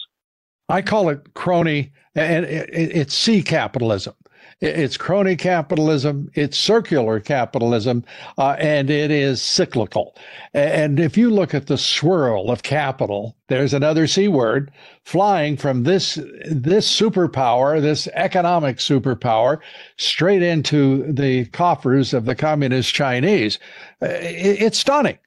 [0.69, 4.15] I call it crony, and it's C capitalism.
[4.61, 8.05] It's crony capitalism, it's circular capitalism,
[8.37, 10.15] uh, and it is cyclical.
[10.53, 14.71] And if you look at the swirl of capital, there's another C word
[15.05, 19.59] flying from this this superpower, this economic superpower,
[19.97, 23.59] straight into the coffers of the communist Chinese.
[24.03, 25.19] Uh, it's stunning.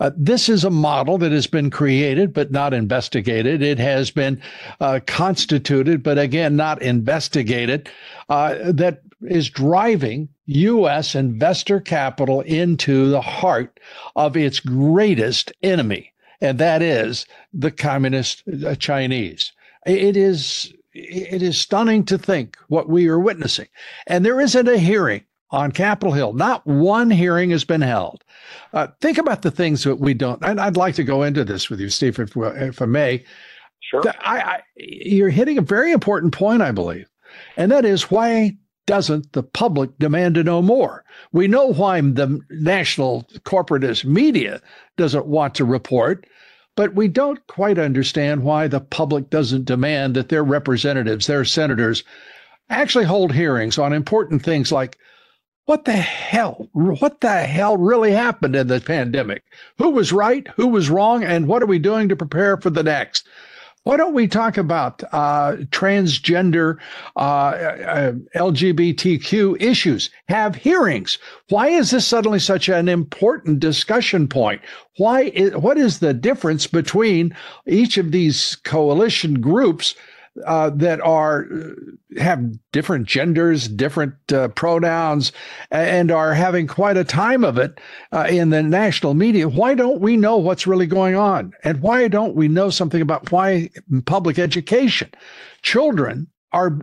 [0.00, 3.62] Uh, this is a model that has been created but not investigated.
[3.62, 4.40] It has been
[4.80, 7.88] uh, constituted, but again, not investigated,
[8.30, 11.14] uh, that is driving U.S.
[11.14, 13.78] investor capital into the heart
[14.16, 19.52] of its greatest enemy, and that is the communist uh, Chinese.
[19.86, 23.68] It is it is stunning to think what we are witnessing.
[24.08, 26.32] And there isn't a hearing on Capitol Hill.
[26.32, 28.24] Not one hearing has been held.
[28.72, 30.42] Uh, think about the things that we don't.
[30.44, 33.24] And I'd like to go into this with you, Steve, if, if I may.
[33.80, 34.02] Sure.
[34.20, 37.08] I, I, you're hitting a very important point, I believe,
[37.56, 41.04] and that is why doesn't the public demand to know more?
[41.32, 44.60] We know why the national corporatist media
[44.96, 46.26] doesn't want to report,
[46.76, 52.04] but we don't quite understand why the public doesn't demand that their representatives, their senators,
[52.68, 54.98] actually hold hearings on important things like
[55.70, 56.68] what the hell?
[56.72, 59.44] What the hell really happened in the pandemic?
[59.78, 60.48] Who was right?
[60.56, 61.22] Who was wrong?
[61.22, 63.28] And what are we doing to prepare for the next?
[63.84, 66.78] Why don't we talk about uh, transgender,
[67.14, 70.10] uh, uh, LGBTQ issues?
[70.28, 71.18] Have hearings.
[71.50, 74.62] Why is this suddenly such an important discussion point?
[74.96, 75.30] Why?
[75.34, 77.32] Is, what is the difference between
[77.68, 79.94] each of these coalition groups
[80.46, 85.32] uh, that are uh, have different genders, different uh, pronouns,
[85.70, 87.80] and are having quite a time of it
[88.12, 89.48] uh, in the national media.
[89.48, 91.52] Why don't we know what's really going on?
[91.64, 93.70] And why don't we know something about why
[94.06, 95.10] public education?
[95.62, 96.78] Children are,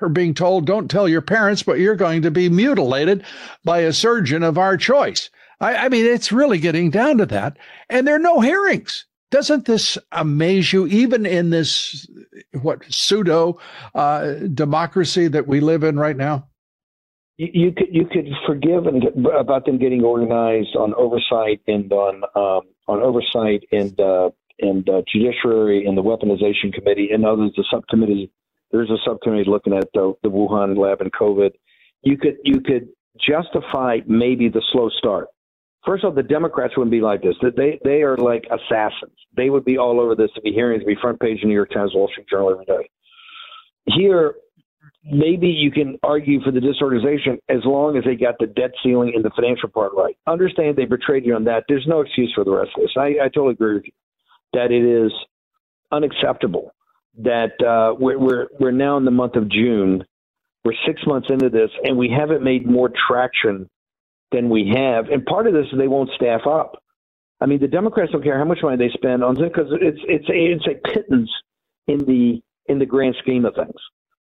[0.00, 3.24] are, being told, don't tell your parents, but you're going to be mutilated
[3.64, 5.30] by a surgeon of our choice.
[5.60, 7.58] I, I mean, it's really getting down to that.
[7.88, 9.06] And there are no hearings.
[9.34, 12.06] Doesn't this amaze you, even in this
[12.62, 13.58] what pseudo
[13.92, 16.46] uh, democracy that we live in right now?
[17.36, 19.02] You, could you could forgive and
[19.36, 25.02] about them getting organized on oversight and on um, on oversight and uh, and uh,
[25.12, 28.28] judiciary and the weaponization committee and others the subcommittees.
[28.70, 31.50] There's a subcommittee looking at the, the Wuhan lab and COVID.
[32.02, 35.26] You could you could justify maybe the slow start.
[35.86, 37.34] First of all, the Democrats wouldn't be like this.
[37.56, 39.16] They they are like assassins.
[39.36, 40.30] They would be all over this.
[40.34, 42.64] To be hearings, to be front page of New York Times, Wall Street Journal every
[42.64, 42.88] day.
[43.86, 44.34] Here,
[45.04, 49.12] maybe you can argue for the disorganization as long as they got the debt ceiling
[49.14, 50.16] and the financial part right.
[50.26, 51.64] Understand they betrayed you on that.
[51.68, 52.92] There's no excuse for the rest of this.
[52.96, 53.92] I, I totally agree with you
[54.54, 55.12] that it is
[55.92, 56.72] unacceptable
[57.18, 60.04] that uh, we're, we're we're now in the month of June.
[60.64, 63.68] We're six months into this, and we haven't made more traction
[64.32, 65.08] than we have.
[65.08, 66.82] And part of this is they won't staff up.
[67.40, 70.00] I mean, the Democrats don't care how much money they spend on it because it's
[70.08, 71.30] it's a, it's a pittance
[71.86, 73.80] in the in the grand scheme of things.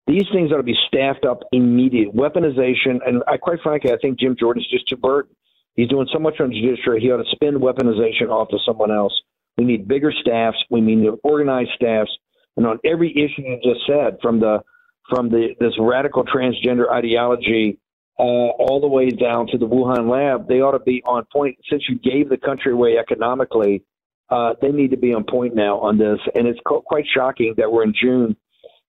[0.07, 4.19] These things ought to be staffed up immediate Weaponization, and I quite frankly, I think
[4.19, 5.35] Jim Jordan's just too burdened.
[5.75, 7.01] He's doing so much on judiciary.
[7.01, 9.13] He ought to spin weaponization off to someone else.
[9.57, 10.57] We need bigger staffs.
[10.71, 12.11] We need organized staffs.
[12.57, 14.59] And on every issue you just said, from the
[15.09, 17.79] from the this radical transgender ideology
[18.19, 21.57] uh, all the way down to the Wuhan lab, they ought to be on point.
[21.71, 23.85] Since you gave the country away economically,
[24.31, 26.19] uh, they need to be on point now on this.
[26.35, 28.37] And it's co- quite shocking that we're in June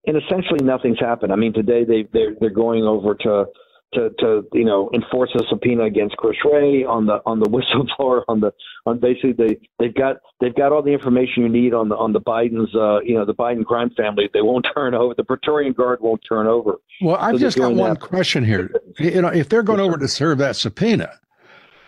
[0.05, 1.31] and essentially nothing's happened.
[1.31, 3.45] I mean, today they they're they're going over to
[3.93, 8.23] to to you know enforce a subpoena against Chris Wray on the on the whistleblower
[8.27, 8.51] on the
[8.85, 12.13] on basically they they've got they've got all the information you need on the on
[12.13, 14.29] the Biden's uh you know the Biden crime family.
[14.33, 15.13] They won't turn over.
[15.15, 16.75] The Praetorian Guard won't turn over.
[17.01, 18.71] Well, I've so just got one question here.
[18.97, 21.11] You know, if they're going over to serve that subpoena,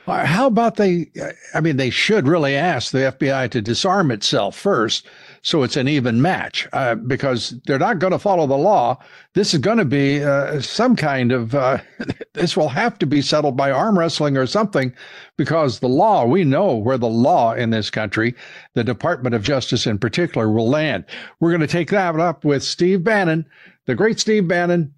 [0.08, 1.12] uh, how about they?
[1.54, 5.08] I mean, they should really ask the FBI to disarm itself first
[5.44, 9.00] so it's an even match uh, because they're not going to follow the law.
[9.34, 11.80] This is going to be uh, some kind of, uh,
[12.34, 14.94] this will have to be settled by arm wrestling or something
[15.38, 18.36] because the law, we know where the law in this country,
[18.76, 21.06] the Department of Justice in particular, will land.
[21.40, 23.48] We're going to take that up with Steve Bannon,
[23.88, 24.94] the great Steve Bannon,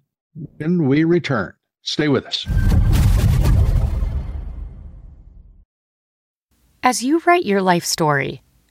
[0.58, 1.54] when we return.
[1.82, 2.46] Stay with us.
[6.82, 8.43] As you write your life story,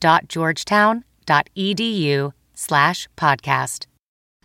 [0.00, 3.86] www.georgetown.edu slash podcast.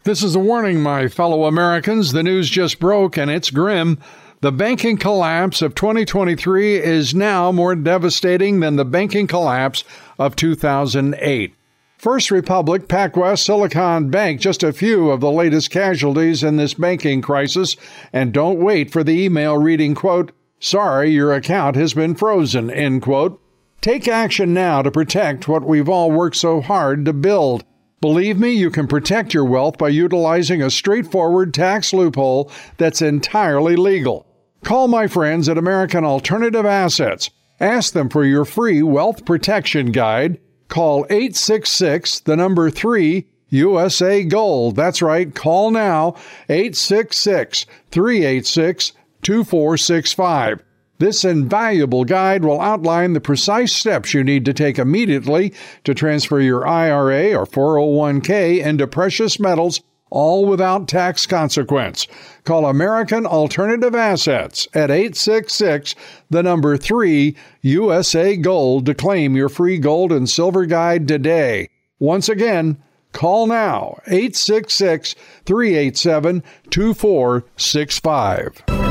[0.04, 2.12] This is a warning, my fellow Americans.
[2.12, 3.98] The news just broke and it's grim.
[4.42, 9.84] The banking collapse of 2023 is now more devastating than the banking collapse
[10.20, 11.56] of 2008.
[11.98, 17.24] First Republic, PacWest, Silicon Bank, just a few of the latest casualties in this banking
[17.24, 17.76] crisis.
[18.14, 23.02] And don't wait for the email reading, quote, sorry, your account has been frozen, end
[23.02, 23.42] quote.
[23.86, 27.64] Take action now to protect what we've all worked so hard to build.
[28.02, 33.76] Believe me, you can protect your wealth by utilizing a straightforward tax loophole that's entirely
[33.76, 34.26] legal.
[34.64, 37.30] Call my friends at American Alternative Assets.
[37.60, 40.40] Ask them for your free wealth protection guide.
[40.68, 44.76] Call 866 the number 3 USA Gold.
[44.76, 46.16] That's right, call now
[46.50, 50.64] 866 386 2465.
[50.98, 55.54] This invaluable guide will outline the precise steps you need to take immediately
[55.84, 62.08] to transfer your IRA or 401k into precious metals, all without tax consequence.
[62.46, 65.96] Call American Alternative Assets at 866
[66.30, 71.68] the number 3 USA Gold to claim your free gold and silver guide today.
[72.00, 72.82] Once again,
[73.12, 75.14] call now 866
[75.46, 78.85] 387 2465.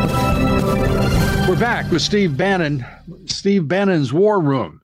[1.46, 2.87] We're back with Steve Bannon,
[3.26, 4.80] Steve Bannon's War Room.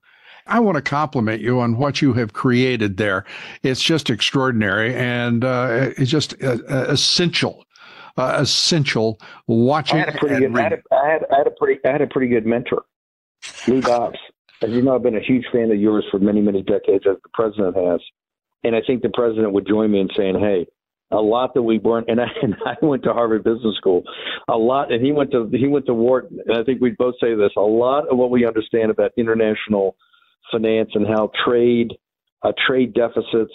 [0.46, 3.24] I want to compliment you on what you have created there.
[3.62, 7.64] It's just extraordinary and uh, it's just uh, uh essential.
[8.18, 9.96] Uh, essential watching.
[9.96, 11.92] I had, a pretty good, I, had a, I, had, I had a pretty I
[11.92, 12.82] had a pretty good mentor,
[13.66, 14.18] Lou Dobbs.
[14.60, 17.16] As you know, I've been a huge fan of yours for many many decades, as
[17.22, 18.00] the president has,
[18.64, 20.66] and I think the president would join me in saying, "Hey,
[21.12, 24.02] a lot that we weren't and I, and I went to Harvard Business School
[24.48, 27.14] a lot and he went to he went to Wharton and I think we both
[27.20, 29.96] say this a lot of what we understand about international
[30.50, 31.92] finance and how trade
[32.42, 33.52] uh, trade deficits,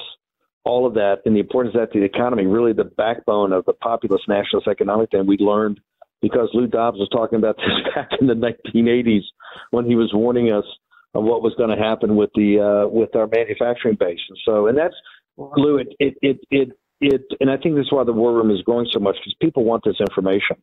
[0.64, 3.66] all of that, and the importance of that to the economy, really the backbone of
[3.66, 5.80] the populist nationalist economic thing we learned
[6.22, 9.24] because Lou Dobbs was talking about this back in the 1980s
[9.72, 10.66] when he was warning us
[11.14, 14.20] of what was going to happen with the uh, with our manufacturing base.
[14.30, 14.95] And so, and that's
[15.38, 15.78] Lou.
[15.78, 16.70] It it it it,
[17.02, 19.36] it and I think this is why the war room is growing so much because
[19.41, 20.58] people want this information,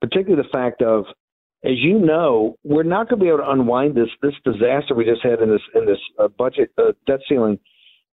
[0.00, 1.04] particularly the fact of
[1.64, 5.04] as you know, we're not going to be able to unwind this this disaster we
[5.04, 7.58] just had in this in this uh, budget uh, debt ceiling.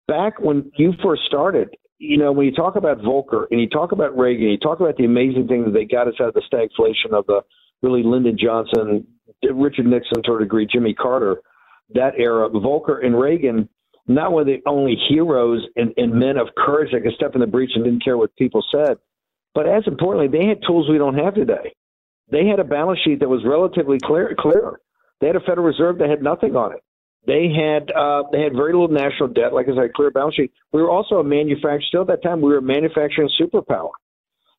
[0.08, 3.92] Back when you first started, you know, when you talk about Volcker and you talk
[3.92, 6.42] about Reagan, you talk about the amazing things that they got us out of the
[6.42, 7.42] stagflation of the
[7.82, 9.06] really Lyndon Johnson,
[9.44, 11.42] Richard Nixon to a degree, Jimmy Carter,
[11.94, 12.50] that era.
[12.50, 13.70] Volcker and Reagan,
[14.08, 17.48] not were the only heroes and, and men of courage that could step in the
[17.48, 18.98] breach and didn't care what people said,
[19.54, 21.74] but as importantly, they had tools we don't have today.
[22.32, 24.36] They had a balance sheet that was relatively clear.
[24.38, 24.80] clear.
[25.20, 26.84] They had a Federal Reserve that had nothing on it.
[27.28, 30.54] They had uh, they had very little national debt, like I said, clear balance sheet.
[30.72, 31.82] We were also a manufacturer.
[31.88, 33.90] Still at that time, we were a manufacturing superpower,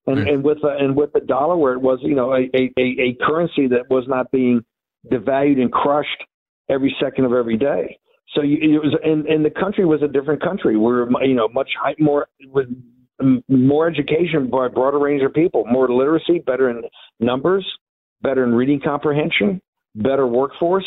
[0.06, 0.32] and mm.
[0.32, 3.16] and with uh, and with the dollar where it was, you know, a, a a
[3.26, 4.62] currency that was not being
[5.10, 6.22] devalued and crushed
[6.68, 7.98] every second of every day.
[8.34, 10.76] So you, it was, and, and the country was a different country.
[10.76, 12.68] We were, you know, much high, more with
[13.48, 16.82] more education by a broader range of people, more literacy, better in
[17.18, 17.66] numbers,
[18.22, 19.60] better in reading comprehension,
[19.94, 20.86] better workforce.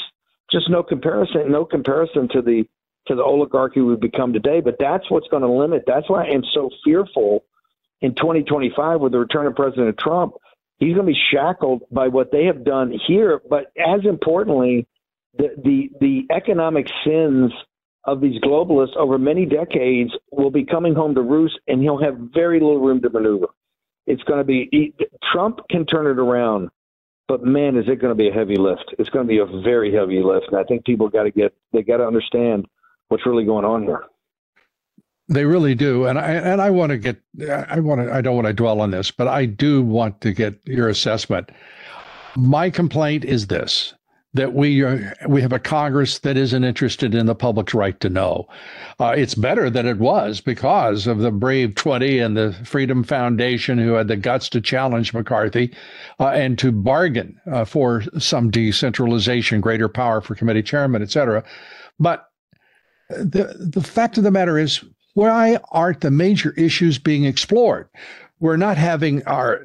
[0.52, 2.64] Just no comparison, no comparison to the
[3.08, 4.62] to the oligarchy we've become today.
[4.62, 5.84] But that's what's going to limit.
[5.86, 7.44] That's why I am so fearful
[8.02, 10.34] in 2025 with the return of President Trump.
[10.78, 14.88] He's going to be shackled by what they have done here, but as importantly,
[15.38, 17.52] the the, the economic sins
[18.06, 22.18] of these globalists over many decades will be coming home to roost, and he'll have
[22.34, 23.48] very little room to maneuver.
[24.06, 24.94] It's going to be he,
[25.32, 26.70] Trump can turn it around,
[27.28, 28.94] but man, is it going to be a heavy lift?
[29.00, 31.54] It's going to be a very heavy lift, and I think people got to get
[31.72, 32.68] they got to understand
[33.08, 34.04] what's really going on here.
[35.30, 38.36] They really do, and I and I want to get I want to I don't
[38.36, 41.50] want to dwell on this, but I do want to get your assessment.
[42.36, 43.94] My complaint is this:
[44.34, 48.10] that we are, we have a Congress that isn't interested in the public's right to
[48.10, 48.48] know.
[49.00, 53.78] Uh, it's better than it was because of the brave 20 and the Freedom Foundation
[53.78, 55.74] who had the guts to challenge McCarthy
[56.20, 61.44] uh, and to bargain uh, for some decentralization, greater power for committee chairman, et cetera.
[62.00, 62.28] But
[63.10, 67.88] the, the fact of the matter is, why aren't the major issues being explored?
[68.40, 69.64] We're not having our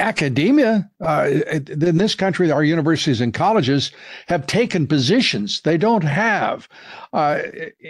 [0.00, 3.92] academia uh, in this country, our universities and colleges
[4.26, 5.60] have taken positions.
[5.60, 6.68] They don't have
[7.12, 7.42] uh,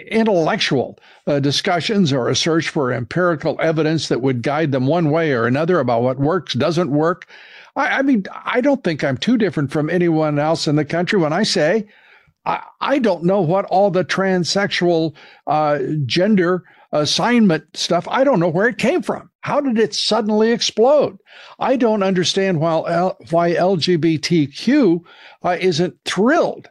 [0.07, 5.31] intellectual uh, discussions or a search for empirical evidence that would guide them one way
[5.31, 7.27] or another about what works, doesn't work.
[7.75, 11.17] I, I mean, I don't think I'm too different from anyone else in the country
[11.17, 11.87] when I say
[12.45, 15.15] I, I don't know what all the transsexual
[15.47, 19.30] uh, gender assignment stuff, I don't know where it came from.
[19.41, 21.17] How did it suddenly explode?
[21.59, 25.01] I don't understand why, why LGBTQ
[25.43, 26.69] uh, isn't thrilled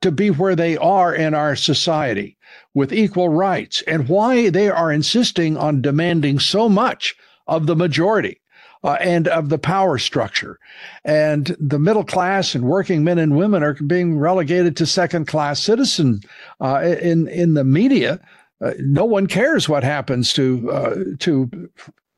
[0.00, 2.36] to be where they are in our society
[2.74, 7.14] with equal rights and why they are insisting on demanding so much
[7.46, 8.40] of the majority.
[8.84, 10.60] Uh, and of the power structure.
[11.04, 15.60] And the middle class and working men and women are being relegated to second class
[15.60, 16.20] citizen
[16.60, 18.20] uh, in, in the media
[18.60, 21.50] uh, no one cares what happens to uh, to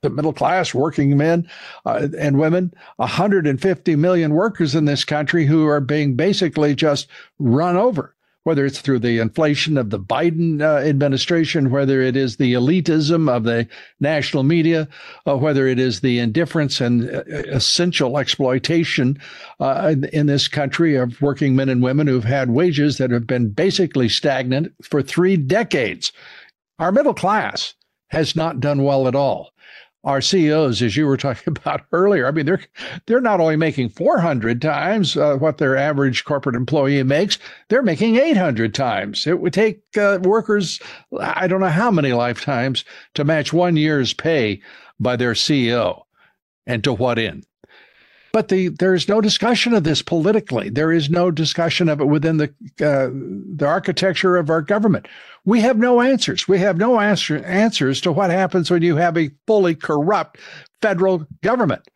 [0.05, 1.49] middle class working men
[1.85, 7.77] uh, and women 150 million workers in this country who are being basically just run
[7.77, 8.15] over
[8.49, 13.29] whether it's through the inflation of the Biden uh, administration, whether it is the elitism
[13.31, 13.69] of the
[14.01, 14.89] national media,
[15.27, 19.21] uh, whether it is the indifference and uh, essential exploitation
[19.61, 23.27] uh, in, in, this country of working men and women who've had wages that have
[23.27, 26.11] been basically stagnant for three decades.
[26.79, 27.75] Our middle class
[28.09, 29.51] has not done well at all
[30.09, 32.65] our CEOs, as you were talking about earlier, I mean, they're
[33.07, 37.39] they're not only making 400 times uh, what their average corporate employee makes,
[37.69, 39.27] they're making 800 times.
[39.27, 40.81] It would take uh, workers,
[41.21, 42.85] I don't know how many lifetimes,
[43.15, 44.63] to match one year's pay
[44.99, 46.03] by their CEO,
[46.67, 47.47] and to what end?
[48.33, 50.69] But the, there is no discussion of this politically.
[50.69, 52.49] There is no discussion of it within the
[52.81, 53.09] uh,
[53.57, 55.09] the architecture of our government.
[55.45, 56.47] We have no answers.
[56.47, 60.39] We have no answer, answers to what happens when you have a fully corrupt
[60.83, 61.89] federal government.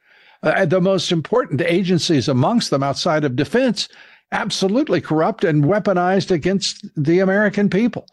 [0.42, 3.88] Uh, the most important agencies amongst them outside of defense
[4.32, 8.06] absolutely corrupt and weaponized against the American people,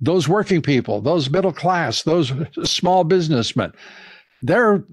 [0.00, 3.72] those working people, those middle class, those small businessmen.
[4.42, 4.84] They're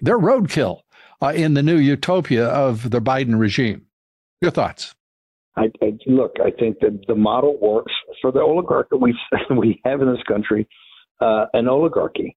[0.00, 0.80] they're roadkill
[1.24, 3.86] uh, in the new utopia of the Biden regime.
[4.42, 4.94] Your thoughts?
[5.56, 6.36] I, I look.
[6.44, 9.16] I think that the model works for the oligarch that we
[9.56, 10.68] we have in this country,
[11.20, 12.36] uh, an oligarchy,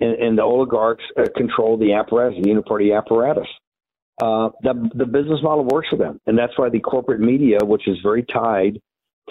[0.00, 3.48] and, and the oligarchs uh, control the apparatus, the uniparty apparatus.
[4.22, 7.88] Uh, the the business model works for them, and that's why the corporate media, which
[7.88, 8.80] is very tied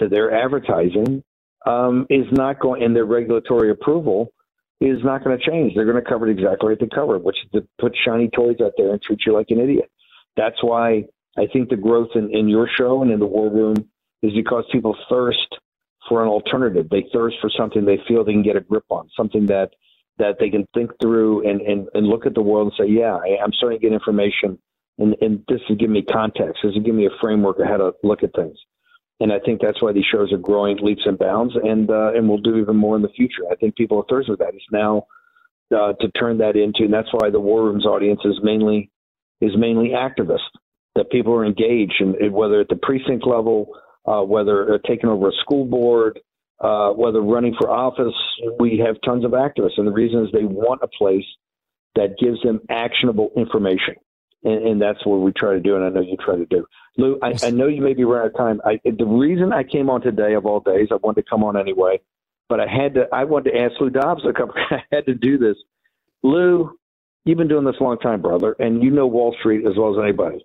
[0.00, 1.22] to their advertising,
[1.66, 4.32] um, is not going, in their regulatory approval
[4.80, 5.74] is not going to change.
[5.74, 8.56] They're going to cover it exactly like they cover which is to put shiny toys
[8.62, 9.90] out there and treat you like an idiot.
[10.36, 11.04] That's why
[11.36, 13.76] I think the growth in, in your show and in the war room
[14.22, 15.58] is because people thirst
[16.08, 16.88] for an alternative.
[16.90, 19.70] They thirst for something they feel they can get a grip on, something that
[20.18, 23.14] that they can think through and, and, and look at the world and say, yeah,
[23.14, 24.58] I, I'm starting to get information,
[24.98, 26.58] and, and this is giving me context.
[26.60, 28.58] This is giving me a framework of how to look at things.
[29.20, 32.28] And I think that's why these shows are growing leaps and bounds, and uh, and
[32.28, 33.42] we'll do even more in the future.
[33.50, 34.54] I think people are thirsty for that.
[34.54, 35.06] It's now
[35.74, 38.90] uh, to turn that into, and that's why the War Room's audience is mainly
[39.40, 40.50] is mainly activists
[40.94, 43.72] that people are engaged in, whether at the precinct level,
[44.06, 46.18] uh, whether taking over a school board,
[46.60, 48.14] uh, whether running for office.
[48.58, 51.26] We have tons of activists, and the reason is they want a place
[51.94, 53.94] that gives them actionable information,
[54.44, 55.76] and, and that's what we try to do.
[55.76, 56.66] And I know you try to do.
[56.98, 58.60] Lou, I, I know you may be running out of time.
[58.66, 61.56] I, the reason I came on today, of all days, I wanted to come on
[61.56, 62.00] anyway,
[62.48, 63.06] but I had to.
[63.12, 64.54] I wanted to ask Lou Dobbs a couple.
[64.70, 65.56] I had to do this.
[66.22, 66.76] Lou,
[67.24, 69.98] you've been doing this a long time, brother, and you know Wall Street as well
[69.98, 70.44] as anybody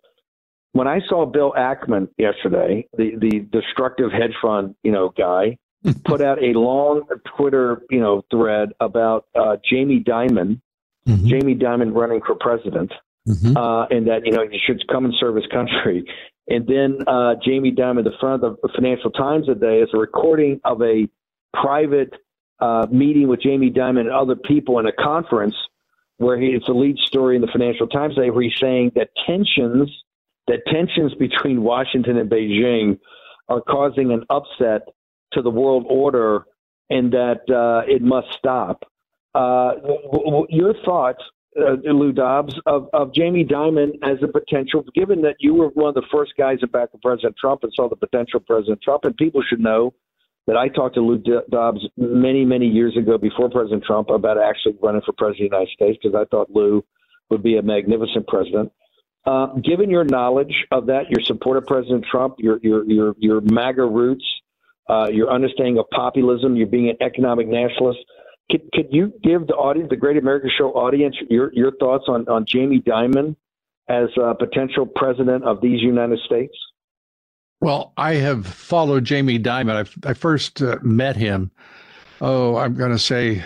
[0.74, 5.58] when I saw Bill Ackman yesterday, the the destructive hedge fund, you know, guy,
[6.06, 7.04] put out a long
[7.38, 10.60] Twitter, you know, thread about uh, Jamie Dimon,
[11.08, 11.28] mm-hmm.
[11.28, 12.92] Jamie Dimon running for president,
[13.28, 13.56] mm-hmm.
[13.56, 16.06] uh, and that you know he should come and serve his country.
[16.48, 20.60] And then uh, Jamie Dimon, the front of the Financial Times today, is a recording
[20.66, 21.08] of a
[21.54, 22.14] private
[22.60, 25.56] uh, meeting with Jamie Dimon and other people in a conference
[26.18, 29.10] where he, it's a lead story in the Financial Times today where he's saying that
[29.26, 29.90] tensions
[30.48, 33.00] that tensions between Washington and Beijing
[33.48, 34.82] are causing an upset
[35.32, 36.46] to the world order
[36.90, 38.84] and that uh, it must stop.
[39.34, 41.24] Uh, w- w- your thoughts,
[41.60, 45.90] uh, Lou Dobbs, of, of Jamie Dimon as a potential, given that you were one
[45.90, 49.16] of the first guys to back President Trump and saw the potential President Trump, and
[49.18, 49.94] people should know
[50.48, 54.76] that I talked to Lou Dobbs many, many years ago before President Trump about actually
[54.82, 56.84] running for President of the United States because I thought Lou
[57.30, 58.72] would be a magnificent president.
[59.26, 63.42] Uh, given your knowledge of that, your support of President Trump, your your your your
[63.42, 64.26] MAGA roots,
[64.90, 68.00] uh, your understanding of populism, you being an economic nationalist,
[68.52, 72.28] could, could you give the audience, the Great American Show audience, your your thoughts on
[72.28, 73.36] on Jamie Dimon
[73.90, 76.54] as a potential president of these United States?
[77.62, 79.88] Well, I have followed Jamie Dimon.
[80.06, 81.52] I, I first uh, met him.
[82.22, 83.44] Oh, I'm going to say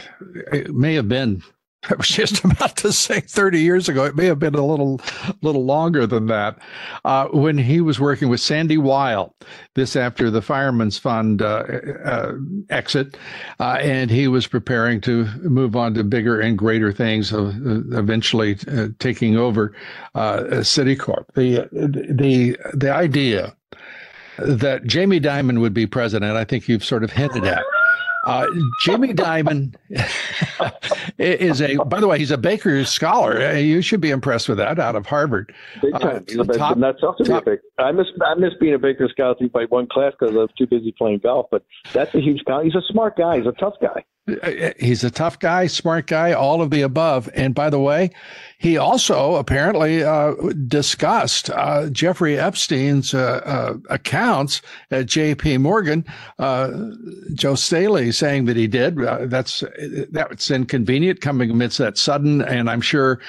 [0.51, 1.43] it may have been
[1.89, 4.05] I was just about to say 30 years ago.
[4.05, 5.01] It may have been a little,
[5.41, 6.59] little longer than that.
[7.05, 9.33] Uh, when he was working with Sandy Weill,
[9.75, 11.63] this after the Fireman's Fund uh,
[12.05, 12.33] uh,
[12.69, 13.17] exit,
[13.59, 17.51] uh, and he was preparing to move on to bigger and greater things, uh,
[17.91, 19.73] eventually uh, taking over
[20.15, 21.25] Citicorp.
[21.35, 23.55] The the the idea
[24.37, 27.63] that Jamie Dimon would be president, I think you've sort of hinted at.
[28.27, 28.47] Uh,
[28.81, 29.73] Jamie Dimon
[31.17, 33.41] is a, by the way, he's a Baker scholar.
[33.41, 35.53] Uh, you should be impressed with that out of Harvard.
[35.81, 36.25] Big uh, time.
[36.37, 37.47] Uh, top, that's also top,
[37.77, 40.67] I miss I miss being a Baker scholar by one class because I was too
[40.67, 41.47] busy playing golf.
[41.49, 41.63] But
[41.93, 42.43] that's a huge.
[42.45, 42.65] Guy.
[42.65, 43.37] He's a smart guy.
[43.37, 44.03] He's a tough guy.
[44.43, 47.29] Uh, he's a tough guy, smart guy, all of the above.
[47.33, 48.11] And by the way,
[48.59, 50.33] he also apparently uh,
[50.67, 55.59] discussed uh, Jeffrey Epstein's uh, uh accounts at J.P.
[55.59, 56.05] Morgan.
[56.39, 56.71] Uh,
[57.39, 58.97] Jes Staley saying that he did.
[59.29, 59.63] that's
[60.11, 63.19] that's inconvenient coming amidst that sudden and I'm sure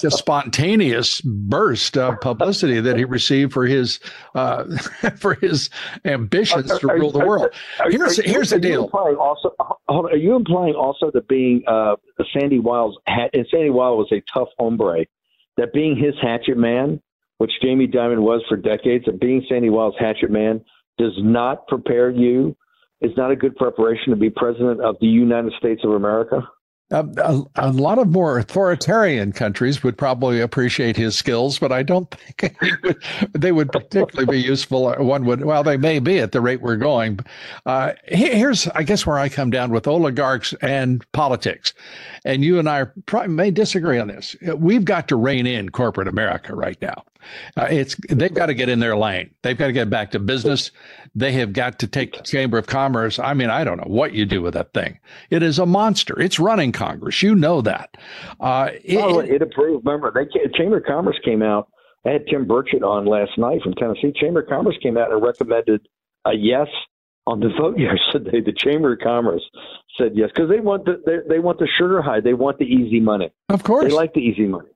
[0.00, 4.00] just spontaneous burst of publicity that he received for his
[5.18, 5.70] for his
[6.04, 7.50] ambitions to rule the world.
[7.90, 8.90] Here's here's the deal.
[8.92, 9.54] Also,
[9.88, 11.62] are you implying also that being
[12.32, 15.06] Sandy Weill's and Sandy Weill was a tough hombre.
[15.56, 17.00] That being his hatchet man,
[17.38, 20.64] which Jamie Dimon was for decades, that being Sandy Weill's hatchet man
[20.98, 22.56] does not prepare you,
[23.00, 26.46] is not a good preparation to be president of the United States of America?
[26.90, 32.08] A, a, lot of more authoritarian countries would probably appreciate his skills, but I don't
[32.10, 34.92] think would, they would particularly be useful.
[34.94, 37.18] One would, well, they may be at the rate we're going.
[37.64, 41.74] Uh, here's, I guess, where I come down with oligarchs and politics.
[42.24, 44.36] And you and I probably may disagree on this.
[44.56, 47.02] We've got to rein in corporate America right now.
[47.56, 49.30] Uh, it's they've got to get in their lane.
[49.42, 50.70] They've got to get back to business.
[51.14, 53.18] They have got to take the Chamber of Commerce.
[53.18, 54.98] I mean, I don't know what you do with that thing.
[55.30, 56.20] It is a monster.
[56.20, 57.22] It's running Congress.
[57.22, 57.96] You know that.
[58.40, 59.86] Uh, it, oh, it approved.
[59.86, 61.68] Remember, they Chamber of Commerce came out
[62.06, 64.12] I had Tim Burchett on last night from Tennessee.
[64.14, 65.88] Chamber of Commerce came out and recommended
[66.24, 66.68] a yes
[67.26, 68.40] on the vote yesterday.
[68.40, 69.42] The Chamber of Commerce
[69.98, 72.20] said yes because they want the they, they want the sugar high.
[72.20, 73.32] They want the easy money.
[73.48, 74.68] Of course, they like the easy money.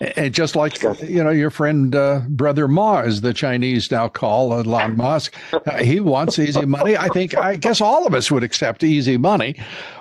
[0.00, 4.52] And just like you know, your friend uh, brother Ma, as the Chinese now call
[4.52, 6.96] Elon Musk, uh, he wants easy money.
[6.96, 9.56] I think I guess all of us would accept easy money,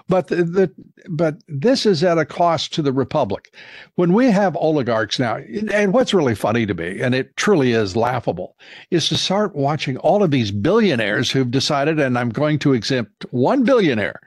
[0.08, 0.74] but the, the
[1.10, 3.54] but this is at a cost to the republic.
[3.96, 5.38] When we have oligarchs now,
[5.72, 8.56] and what's really funny to me, and it truly is laughable,
[8.90, 13.26] is to start watching all of these billionaires who've decided, and I'm going to exempt
[13.32, 14.20] one billionaire,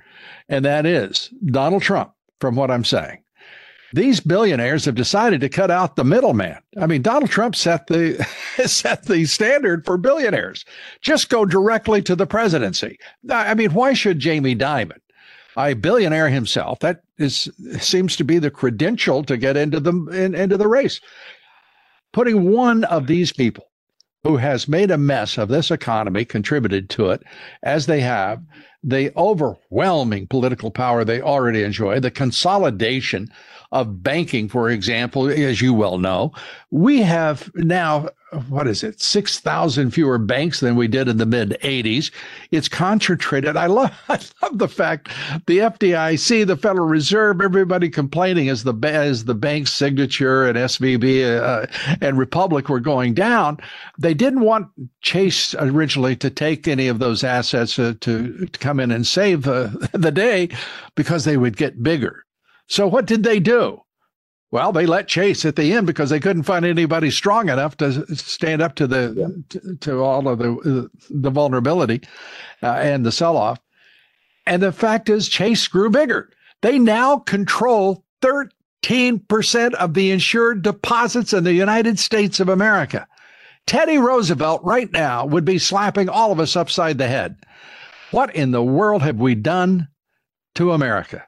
[0.49, 2.13] and that is Donald Trump.
[2.39, 3.23] From what I'm saying
[3.93, 6.59] these billionaires have decided to cut out the middleman.
[6.81, 8.23] I mean, Donald Trump set the
[8.67, 10.65] set the standard for billionaires.
[11.01, 12.99] Just go directly to the presidency.
[13.31, 14.99] I mean, why should Jamie Dimon,
[15.57, 20.35] a billionaire himself, that is seems to be the credential to get into the in,
[20.35, 21.01] into the race,
[22.13, 23.67] putting one of these people
[24.25, 27.23] who has made a mess of this economy, contributed to it,
[27.63, 28.43] as they have,
[28.83, 33.29] the overwhelming political power they already enjoy, the consolidation
[33.81, 36.33] of banking, for example, as you well know,
[36.71, 38.09] we have now,
[38.49, 42.11] what is it, 6,000 fewer banks than we did in the mid 80s.
[42.51, 43.57] It's concentrated.
[43.57, 45.09] I love, I love the fact
[45.47, 51.41] the FDIC, the Federal Reserve, everybody complaining as the, as the bank's signature and SVB
[51.41, 51.67] uh,
[52.01, 53.59] and Republic were going down.
[53.99, 54.69] They didn't want
[55.03, 59.47] Chase originally to take any of those assets uh, to, to come in and save
[59.47, 60.49] uh, the day
[60.95, 62.26] because they would get bigger.
[62.69, 63.83] So what did they do?
[64.51, 68.07] Well, they let Chase at the end because they couldn't find anybody strong enough to
[68.17, 69.61] stand up to the yeah.
[69.61, 72.03] to, to, all of the the vulnerability
[72.63, 73.61] uh, and the sell off.
[74.47, 76.31] And the fact is, Chase grew bigger.
[76.63, 83.07] They now control 13% of the insured deposits in the United States of America.
[83.67, 87.37] Teddy Roosevelt right now would be slapping all of us upside the head.
[88.13, 89.89] What in the world have we done
[90.55, 91.27] to America?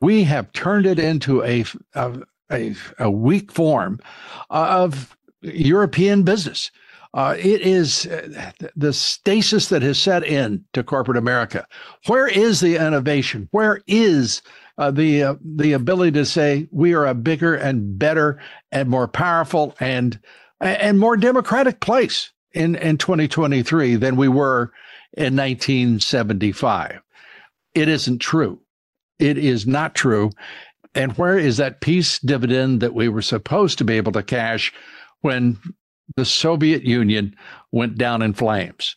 [0.00, 2.20] We have turned it into a, a,
[2.50, 4.00] a, a weak form
[4.50, 6.70] of European business.
[7.14, 11.66] Uh, it is uh, the stasis that has set in to corporate America.
[12.06, 13.48] Where is the innovation?
[13.50, 14.42] Where is
[14.76, 18.40] uh, the uh, the ability to say we are a bigger and better
[18.70, 20.20] and more powerful and
[20.60, 24.70] and more democratic place in in 2023 than we were
[25.16, 27.00] in 1975?
[27.74, 28.60] It isn't true.
[29.18, 30.30] It is not true.
[30.94, 34.72] And where is that peace dividend that we were supposed to be able to cash
[35.20, 35.58] when
[36.16, 37.34] the Soviet Union
[37.72, 38.96] went down in flames?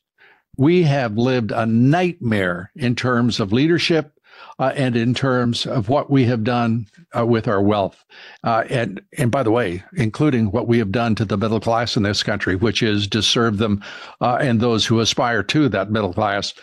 [0.57, 4.13] We have lived a nightmare in terms of leadership
[4.59, 8.03] uh, and in terms of what we have done uh, with our wealth.
[8.43, 11.97] Uh, and, and by the way, including what we have done to the middle class
[11.97, 13.83] in this country, which is to serve them
[14.21, 16.53] uh, and those who aspire to that middle class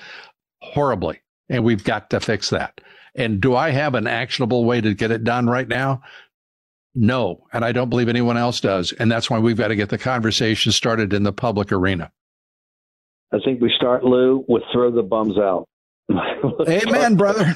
[0.63, 1.21] horribly.
[1.49, 2.81] And we've got to fix that.
[3.15, 6.03] And do I have an actionable way to get it done right now?
[6.95, 7.47] No.
[7.53, 8.93] And I don't believe anyone else does.
[8.93, 12.11] And that's why we've got to get the conversation started in the public arena.
[13.33, 15.69] I think we start, Lou, with throw the bums out.
[16.69, 17.55] Amen, brother.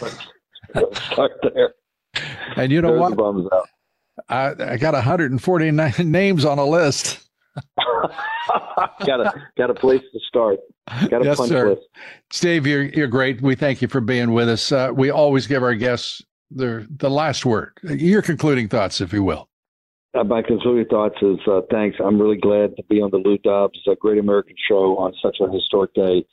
[0.92, 1.74] start there.
[2.56, 3.16] And you know throw what?
[3.16, 3.68] bums out.
[4.28, 7.21] I, I got 149 names on a list.
[9.06, 10.60] Got a got a place to start.
[11.08, 11.70] Got a yes, punch sir.
[11.70, 11.82] list.
[12.30, 13.40] Steve, you're you're great.
[13.40, 14.72] We thank you for being with us.
[14.72, 17.72] Uh, we always give our guests the the last word.
[17.82, 19.48] Your concluding thoughts, if you will.
[20.14, 21.96] Uh, my concluding thoughts is uh, thanks.
[22.04, 25.38] I'm really glad to be on the Lou Dobbs uh, Great American Show on such
[25.40, 26.24] a historic day.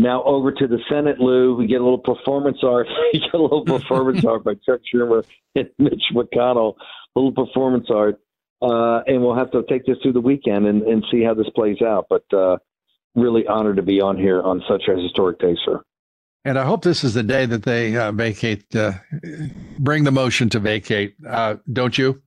[0.00, 1.56] Now over to the Senate, Lou.
[1.56, 2.86] We get a little performance art.
[3.12, 5.24] we get a little performance art by Chuck Schumer
[5.56, 6.74] and Mitch McConnell.
[7.16, 8.20] A little performance art
[8.62, 11.48] uh, and we'll have to take this through the weekend and, and see how this
[11.54, 12.06] plays out.
[12.08, 12.58] But uh,
[13.14, 15.82] really honored to be on here on such a historic day, sir.
[16.44, 18.92] And I hope this is the day that they uh, vacate, uh,
[19.78, 21.14] bring the motion to vacate.
[21.28, 22.22] Uh, don't you?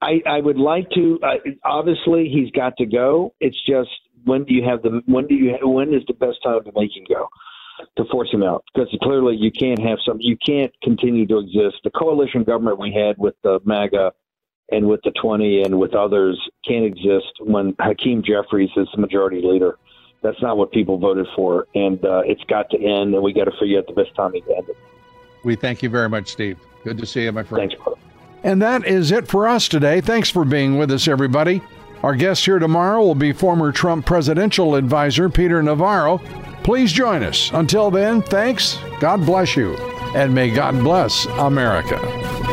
[0.00, 1.18] I, I would like to.
[1.22, 3.34] Uh, obviously, he's got to go.
[3.40, 3.90] It's just
[4.24, 6.96] when do you have the when do you when is the best time to make
[6.96, 7.28] him go
[7.96, 8.64] to force him out?
[8.74, 10.16] Because clearly you can't have some.
[10.20, 11.76] You can't continue to exist.
[11.84, 14.12] The coalition government we had with the MAGA
[14.72, 19.42] and with the 20 and with others can't exist when Hakeem Jeffries is the majority
[19.42, 19.78] leader.
[20.22, 23.44] That's not what people voted for, and uh, it's got to end, and we got
[23.44, 24.76] to figure out the best time to end it.
[25.44, 26.58] We thank you very much, Steve.
[26.84, 27.68] Good to see you, my friend.
[27.68, 28.00] Thanks, brother.
[28.44, 30.00] And that is it for us today.
[30.00, 31.60] Thanks for being with us, everybody.
[32.02, 36.18] Our guest here tomorrow will be former Trump presidential advisor Peter Navarro.
[36.64, 37.50] Please join us.
[37.52, 39.76] Until then, thanks, God bless you,
[40.14, 42.51] and may God bless America.